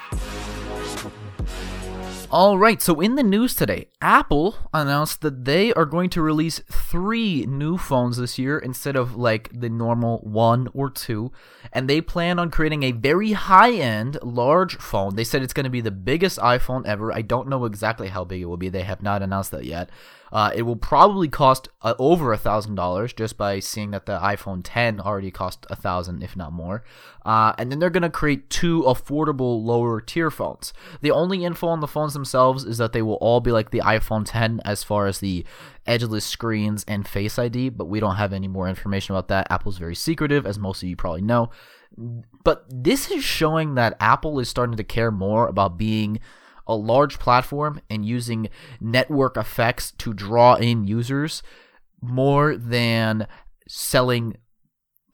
All 2.30 2.58
right, 2.58 2.82
so 2.82 3.00
in 3.00 3.14
the 3.14 3.22
news 3.22 3.54
today, 3.54 3.88
Apple 4.02 4.54
announced 4.74 5.22
that 5.22 5.46
they 5.46 5.72
are 5.72 5.86
going 5.86 6.10
to 6.10 6.20
release 6.20 6.60
three 6.70 7.46
new 7.46 7.78
phones 7.78 8.18
this 8.18 8.38
year 8.38 8.58
instead 8.58 8.96
of 8.96 9.16
like 9.16 9.48
the 9.58 9.70
normal 9.70 10.18
one 10.18 10.68
or 10.74 10.90
two. 10.90 11.32
And 11.72 11.88
they 11.88 12.02
plan 12.02 12.38
on 12.38 12.50
creating 12.50 12.82
a 12.82 12.92
very 12.92 13.32
high 13.32 13.72
end, 13.72 14.18
large 14.22 14.76
phone. 14.76 15.16
They 15.16 15.24
said 15.24 15.42
it's 15.42 15.54
going 15.54 15.64
to 15.64 15.70
be 15.70 15.80
the 15.80 15.90
biggest 15.90 16.38
iPhone 16.40 16.86
ever. 16.86 17.10
I 17.14 17.22
don't 17.22 17.48
know 17.48 17.64
exactly 17.64 18.08
how 18.08 18.24
big 18.24 18.42
it 18.42 18.44
will 18.44 18.58
be, 18.58 18.68
they 18.68 18.82
have 18.82 19.02
not 19.02 19.22
announced 19.22 19.52
that 19.52 19.64
yet. 19.64 19.88
Uh, 20.32 20.50
it 20.54 20.62
will 20.62 20.76
probably 20.76 21.28
cost 21.28 21.68
uh, 21.82 21.94
over 21.98 22.32
a 22.32 22.38
thousand 22.38 22.74
dollars 22.74 23.12
just 23.12 23.36
by 23.36 23.58
seeing 23.60 23.90
that 23.90 24.06
the 24.06 24.18
iPhone 24.18 24.60
10 24.62 25.00
already 25.00 25.30
cost 25.30 25.66
a 25.70 25.76
thousand, 25.76 26.22
if 26.22 26.36
not 26.36 26.52
more. 26.52 26.84
Uh, 27.24 27.52
and 27.58 27.70
then 27.70 27.78
they're 27.78 27.90
gonna 27.90 28.10
create 28.10 28.48
two 28.50 28.82
affordable 28.82 29.62
lower 29.62 30.00
tier 30.00 30.30
phones. 30.30 30.72
The 31.00 31.10
only 31.10 31.44
info 31.44 31.68
on 31.68 31.80
the 31.80 31.86
phones 31.86 32.12
themselves 32.12 32.64
is 32.64 32.78
that 32.78 32.92
they 32.92 33.02
will 33.02 33.14
all 33.14 33.40
be 33.40 33.52
like 33.52 33.70
the 33.70 33.80
iPhone 33.80 34.24
10 34.26 34.60
as 34.64 34.82
far 34.82 35.06
as 35.06 35.18
the 35.18 35.44
edgeless 35.86 36.24
screens 36.24 36.84
and 36.86 37.08
Face 37.08 37.38
ID, 37.38 37.70
but 37.70 37.86
we 37.86 38.00
don't 38.00 38.16
have 38.16 38.32
any 38.32 38.48
more 38.48 38.68
information 38.68 39.14
about 39.14 39.28
that. 39.28 39.46
Apple's 39.50 39.78
very 39.78 39.94
secretive, 39.94 40.46
as 40.46 40.58
most 40.58 40.82
of 40.82 40.88
you 40.88 40.96
probably 40.96 41.22
know. 41.22 41.50
But 42.44 42.64
this 42.68 43.10
is 43.10 43.24
showing 43.24 43.74
that 43.74 43.96
Apple 43.98 44.38
is 44.38 44.48
starting 44.48 44.76
to 44.76 44.84
care 44.84 45.10
more 45.10 45.48
about 45.48 45.78
being 45.78 46.20
a 46.68 46.76
large 46.76 47.18
platform 47.18 47.80
and 47.88 48.04
using 48.04 48.48
network 48.80 49.36
effects 49.36 49.92
to 49.92 50.12
draw 50.12 50.54
in 50.54 50.86
users 50.86 51.42
more 52.00 52.56
than 52.56 53.26
selling 53.66 54.36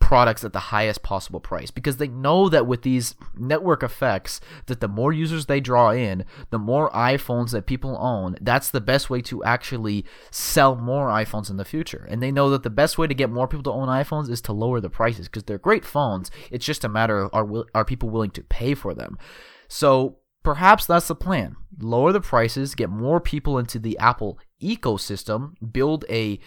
products 0.04 0.44
at 0.44 0.52
the 0.52 0.60
highest 0.60 1.02
possible 1.02 1.40
price. 1.40 1.70
Because 1.70 1.96
they 1.96 2.08
know 2.08 2.50
that 2.50 2.66
with 2.66 2.82
these 2.82 3.14
network 3.36 3.82
effects 3.82 4.38
that 4.66 4.80
the 4.80 4.88
more 4.88 5.14
users 5.14 5.46
they 5.46 5.60
draw 5.60 5.90
in 5.90 6.26
the 6.50 6.58
more 6.58 6.90
iPhones 6.90 7.52
that 7.52 7.66
people 7.66 7.96
own 7.98 8.36
that's 8.40 8.68
the 8.68 8.82
best 8.82 9.08
way 9.08 9.22
to 9.22 9.42
actually 9.44 10.04
sell 10.30 10.76
more 10.76 11.08
iPhones 11.08 11.48
in 11.48 11.56
the 11.56 11.64
future. 11.64 12.06
And 12.10 12.22
they 12.22 12.30
know 12.30 12.50
that 12.50 12.62
the 12.62 12.70
best 12.70 12.98
way 12.98 13.06
to 13.06 13.14
get 13.14 13.30
more 13.30 13.48
people 13.48 13.64
to 13.64 13.72
own 13.72 13.88
iPhones 13.88 14.28
is 14.28 14.42
to 14.42 14.52
lower 14.52 14.78
the 14.78 14.90
prices 14.90 15.26
because 15.26 15.44
they're 15.44 15.58
great 15.58 15.86
phones. 15.86 16.30
It's 16.50 16.66
just 16.66 16.84
a 16.84 16.88
matter 16.88 17.20
of 17.20 17.30
are 17.32 17.64
are 17.74 17.84
people 17.84 18.10
willing 18.10 18.30
to 18.32 18.42
pay 18.42 18.74
for 18.74 18.92
them? 18.92 19.16
So 19.68 20.18
Perhaps 20.44 20.86
that's 20.86 21.08
the 21.08 21.14
plan. 21.16 21.56
Lower 21.80 22.12
the 22.12 22.20
prices, 22.20 22.76
get 22.76 22.90
more 22.90 23.18
people 23.20 23.58
into 23.58 23.80
the 23.80 23.98
Apple 23.98 24.38
ecosystem, 24.62 25.54
build 25.72 26.04
a 26.08 26.38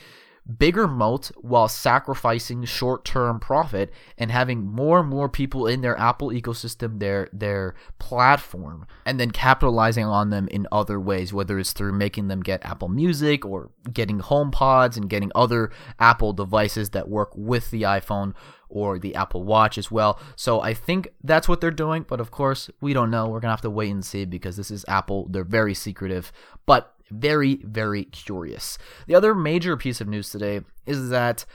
bigger 0.48 0.88
moat 0.88 1.32
while 1.36 1.68
sacrificing 1.68 2.64
short-term 2.64 3.40
profit 3.40 3.92
and 4.18 4.32
having 4.32 4.66
more 4.66 5.00
and 5.00 5.10
more 5.10 5.28
people 5.28 5.68
in 5.68 5.82
their 5.82 5.98
Apple 6.00 6.30
ecosystem, 6.30 7.00
their 7.00 7.30
their 7.34 7.76
platform, 8.00 8.86
and 9.06 9.20
then 9.20 9.32
capitalizing 9.32 10.06
on 10.06 10.30
them 10.30 10.48
in 10.50 10.68
other 10.72 11.00
ways, 11.00 11.34
whether 11.34 11.60
it's 11.60 11.74
through 11.74 11.94
making 11.94 12.28
them 12.28 12.42
get 12.42 12.66
Apple 12.66 12.90
Music 12.90 13.46
or 13.46 13.72
getting 13.92 14.20
HomePods 14.20 14.98
and 14.98 15.10
getting 15.10 15.32
other 15.36 15.72
Apple 16.00 16.34
devices 16.34 16.92
that 16.92 17.10
work 17.10 17.32
with 17.36 17.70
the 17.72 17.84
iPhone 17.84 18.34
or 18.70 19.00
the 19.00 19.16
Apple 19.16 19.44
Watch 19.44 19.78
as 19.78 19.90
well. 19.92 20.20
So 20.36 20.62
I 20.62 20.74
think 20.74 21.10
that's 21.24 21.48
what 21.48 21.62
they're 21.62 21.72
doing, 21.72 22.06
but 22.08 22.20
of 22.20 22.32
course, 22.32 22.70
we 22.82 22.94
don't 22.94 23.12
know. 23.12 23.26
We're 23.26 23.40
going 23.40 23.50
to 23.50 23.50
have 23.50 23.62
to 23.62 23.70
wait 23.70 23.92
and 23.92 24.06
see 24.06 24.26
because 24.26 24.58
this 24.58 24.72
is 24.72 24.84
Apple. 24.88 25.28
They're 25.30 25.44
very 25.44 25.74
secretive, 25.74 26.32
but 26.66 26.94
very, 27.12 27.62
very 27.64 28.06
curious. 28.06 28.78
The 29.08 29.16
other 29.16 29.34
major 29.36 29.78
piece 29.78 30.02
of 30.02 30.08
news 30.08 30.30
today 30.30 30.62
is 30.86 31.10
that 31.10 31.46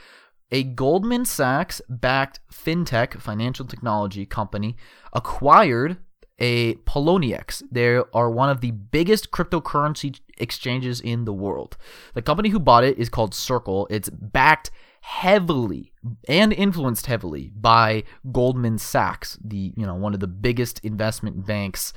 a 0.51 0.63
Goldman 0.63 1.25
Sachs 1.25 1.81
backed 1.89 2.39
fintech 2.51 3.19
financial 3.19 3.65
technology 3.65 4.25
company 4.25 4.77
acquired 5.11 5.97
a 6.39 6.75
Poloniex. 6.75 7.63
They 7.71 7.95
are 8.13 8.29
one 8.29 8.49
of 8.49 8.61
the 8.61 8.71
biggest 8.71 9.31
cryptocurrency 9.31 10.19
exchanges 10.37 10.99
in 10.99 11.25
the 11.25 11.33
world. 11.33 11.77
The 12.13 12.21
company 12.21 12.49
who 12.49 12.59
bought 12.59 12.83
it 12.83 12.97
is 12.97 13.09
called 13.09 13.33
Circle. 13.33 13.87
It's 13.89 14.09
backed 14.09 14.71
heavily 15.01 15.91
and 16.29 16.53
influenced 16.53 17.07
heavily 17.07 17.51
by 17.55 18.03
Goldman 18.31 18.77
Sachs, 18.77 19.37
the 19.43 19.73
you 19.75 19.85
know 19.85 19.95
one 19.95 20.13
of 20.13 20.21
the 20.21 20.27
biggest 20.27 20.79
investment 20.79 21.45
banks 21.45 21.93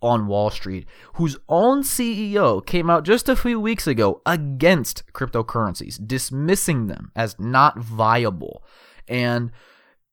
on 0.00 0.26
Wall 0.26 0.50
Street, 0.50 0.86
whose 1.14 1.36
own 1.48 1.82
CEO 1.82 2.64
came 2.64 2.88
out 2.88 3.04
just 3.04 3.28
a 3.28 3.36
few 3.36 3.58
weeks 3.58 3.86
ago 3.86 4.22
against 4.24 5.04
cryptocurrencies, 5.12 5.98
dismissing 6.06 6.86
them 6.86 7.10
as 7.16 7.38
not 7.38 7.78
viable. 7.78 8.62
And 9.08 9.50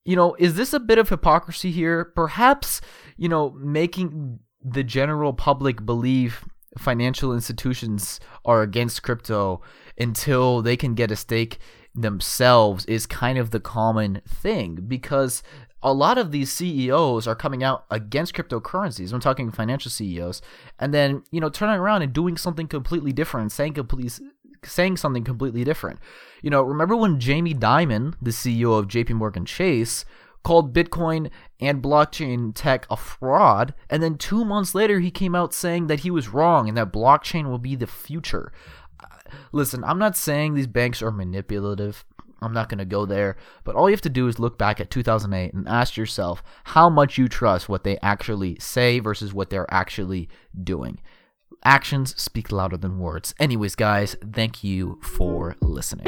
you 0.05 0.15
know, 0.15 0.35
is 0.37 0.55
this 0.55 0.71
a 0.71 0.79
bit 0.79 0.99
of 0.99 1.09
hypocrisy 1.09 1.71
here? 1.71 2.05
Perhaps, 2.05 2.79
you 3.17 3.27
know, 3.27 3.49
making 3.57 4.39
the 4.63 4.83
general 4.83 5.33
public 5.33 5.83
believe 5.85 6.45
financial 6.77 7.33
institutions 7.33 8.19
are 8.43 8.61
against 8.61 9.03
crypto 9.03 9.61
until 9.97 10.61
they 10.61 10.77
can 10.77 10.93
get 10.93 11.11
a 11.11 11.15
stake 11.15 11.59
themselves 11.93 12.85
is 12.85 13.05
kind 13.07 13.37
of 13.37 13.51
the 13.51 13.59
common 13.59 14.21
thing 14.27 14.75
because 14.87 15.41
a 15.83 15.93
lot 15.93 16.17
of 16.17 16.31
these 16.31 16.51
CEOs 16.51 17.27
are 17.27 17.35
coming 17.35 17.63
out 17.63 17.85
against 17.91 18.33
cryptocurrencies. 18.33 19.13
I'm 19.13 19.19
talking 19.19 19.51
financial 19.51 19.91
CEOs, 19.91 20.41
and 20.79 20.93
then 20.93 21.23
you 21.31 21.39
know 21.39 21.49
turning 21.49 21.79
around 21.79 22.01
and 22.01 22.13
doing 22.13 22.37
something 22.37 22.67
completely 22.67 23.13
different, 23.13 23.51
saying 23.51 23.73
completely 23.73 24.09
saying 24.63 24.97
something 24.97 25.23
completely 25.23 25.63
different. 25.63 25.99
You 26.41 26.49
know, 26.49 26.61
remember 26.61 26.95
when 26.95 27.19
Jamie 27.19 27.53
Dimon, 27.53 28.15
the 28.21 28.31
CEO 28.31 28.77
of 28.77 28.87
JP 28.87 29.11
Morgan 29.11 29.45
Chase, 29.45 30.05
called 30.43 30.73
Bitcoin 30.73 31.31
and 31.59 31.81
blockchain 31.81 32.53
tech 32.53 32.85
a 32.89 32.97
fraud, 32.97 33.73
and 33.89 34.01
then 34.01 34.17
2 34.17 34.45
months 34.45 34.75
later 34.75 34.99
he 34.99 35.11
came 35.11 35.35
out 35.35 35.53
saying 35.53 35.87
that 35.87 36.01
he 36.01 36.11
was 36.11 36.29
wrong 36.29 36.67
and 36.67 36.77
that 36.77 36.93
blockchain 36.93 37.49
will 37.49 37.57
be 37.57 37.75
the 37.75 37.87
future. 37.87 38.51
Uh, 38.99 39.07
listen, 39.51 39.83
I'm 39.83 39.99
not 39.99 40.15
saying 40.15 40.53
these 40.53 40.67
banks 40.67 41.01
are 41.01 41.11
manipulative. 41.11 42.05
I'm 42.41 42.53
not 42.53 42.69
going 42.69 42.79
to 42.79 42.85
go 42.85 43.05
there. 43.05 43.37
But 43.63 43.75
all 43.75 43.89
you 43.89 43.93
have 43.93 44.01
to 44.01 44.09
do 44.09 44.27
is 44.27 44.39
look 44.39 44.57
back 44.57 44.79
at 44.79 44.89
2008 44.89 45.53
and 45.53 45.67
ask 45.67 45.97
yourself 45.97 46.43
how 46.65 46.89
much 46.89 47.17
you 47.17 47.27
trust 47.27 47.69
what 47.69 47.83
they 47.83 47.97
actually 48.01 48.57
say 48.59 48.99
versus 48.99 49.33
what 49.33 49.49
they're 49.49 49.71
actually 49.73 50.29
doing. 50.63 50.99
Actions 51.63 52.19
speak 52.21 52.51
louder 52.51 52.77
than 52.77 52.99
words. 52.99 53.33
Anyways, 53.39 53.75
guys, 53.75 54.15
thank 54.33 54.63
you 54.63 54.99
for 55.01 55.55
listening. 55.61 56.07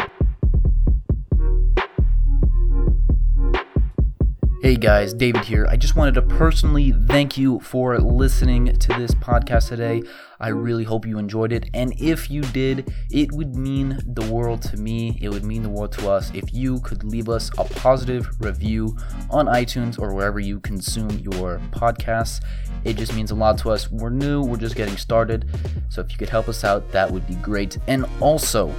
Hey 4.59 4.75
guys, 4.75 5.13
David 5.13 5.45
here. 5.45 5.67
I 5.69 5.77
just 5.77 5.95
wanted 5.95 6.15
to 6.15 6.23
personally 6.23 6.91
thank 6.91 7.37
you 7.37 7.59
for 7.59 7.99
listening 7.99 8.75
to 8.75 8.87
this 8.97 9.11
podcast 9.11 9.69
today. 9.69 10.01
I 10.39 10.47
really 10.47 10.83
hope 10.83 11.05
you 11.05 11.19
enjoyed 11.19 11.51
it. 11.51 11.69
And 11.75 11.93
if 12.01 12.31
you 12.31 12.41
did, 12.41 12.91
it 13.11 13.31
would 13.33 13.55
mean 13.55 13.99
the 14.03 14.25
world 14.33 14.63
to 14.63 14.77
me. 14.77 15.19
It 15.21 15.29
would 15.29 15.43
mean 15.43 15.61
the 15.61 15.69
world 15.69 15.91
to 15.93 16.09
us 16.09 16.31
if 16.33 16.51
you 16.55 16.79
could 16.79 17.03
leave 17.03 17.29
us 17.29 17.51
a 17.59 17.65
positive 17.65 18.27
review 18.39 18.97
on 19.29 19.45
iTunes 19.45 19.99
or 19.99 20.15
wherever 20.15 20.39
you 20.39 20.59
consume 20.61 21.11
your 21.19 21.61
podcasts. 21.69 22.41
It 22.83 22.97
just 22.97 23.13
means 23.13 23.29
a 23.29 23.35
lot 23.35 23.59
to 23.59 23.69
us. 23.69 23.91
We're 23.91 24.09
new, 24.09 24.41
we're 24.41 24.57
just 24.57 24.75
getting 24.75 24.97
started. 24.97 25.45
So 25.89 26.01
if 26.01 26.11
you 26.11 26.17
could 26.17 26.29
help 26.29 26.49
us 26.49 26.63
out, 26.63 26.91
that 26.91 27.11
would 27.11 27.27
be 27.27 27.35
great. 27.35 27.77
And 27.85 28.07
also, 28.19 28.73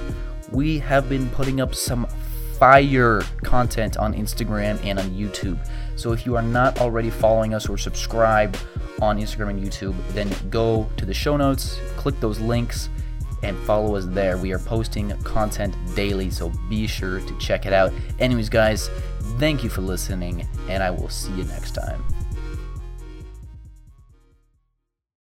we 0.51 0.77
have 0.79 1.07
been 1.07 1.29
putting 1.29 1.61
up 1.61 1.73
some 1.73 2.05
fire 2.59 3.21
content 3.43 3.97
on 3.97 4.13
Instagram 4.13 4.83
and 4.85 4.99
on 4.99 5.09
YouTube. 5.11 5.57
So 5.95 6.11
if 6.11 6.25
you 6.25 6.35
are 6.35 6.41
not 6.41 6.79
already 6.79 7.09
following 7.09 7.53
us 7.53 7.69
or 7.69 7.77
subscribed 7.77 8.59
on 9.01 9.17
Instagram 9.17 9.51
and 9.51 9.63
YouTube, 9.63 9.95
then 10.09 10.29
go 10.49 10.89
to 10.97 11.05
the 11.05 11.13
show 11.13 11.37
notes, 11.37 11.79
click 11.95 12.19
those 12.19 12.39
links, 12.39 12.89
and 13.43 13.57
follow 13.59 13.95
us 13.95 14.05
there. 14.05 14.37
We 14.37 14.51
are 14.51 14.59
posting 14.59 15.11
content 15.23 15.73
daily, 15.95 16.29
so 16.29 16.51
be 16.69 16.85
sure 16.85 17.21
to 17.21 17.37
check 17.37 17.65
it 17.65 17.71
out. 17.71 17.93
Anyways, 18.19 18.49
guys, 18.49 18.89
thank 19.39 19.63
you 19.63 19.69
for 19.69 19.81
listening, 19.81 20.45
and 20.67 20.83
I 20.83 20.91
will 20.91 21.09
see 21.09 21.31
you 21.31 21.45
next 21.45 21.71
time. 21.71 22.03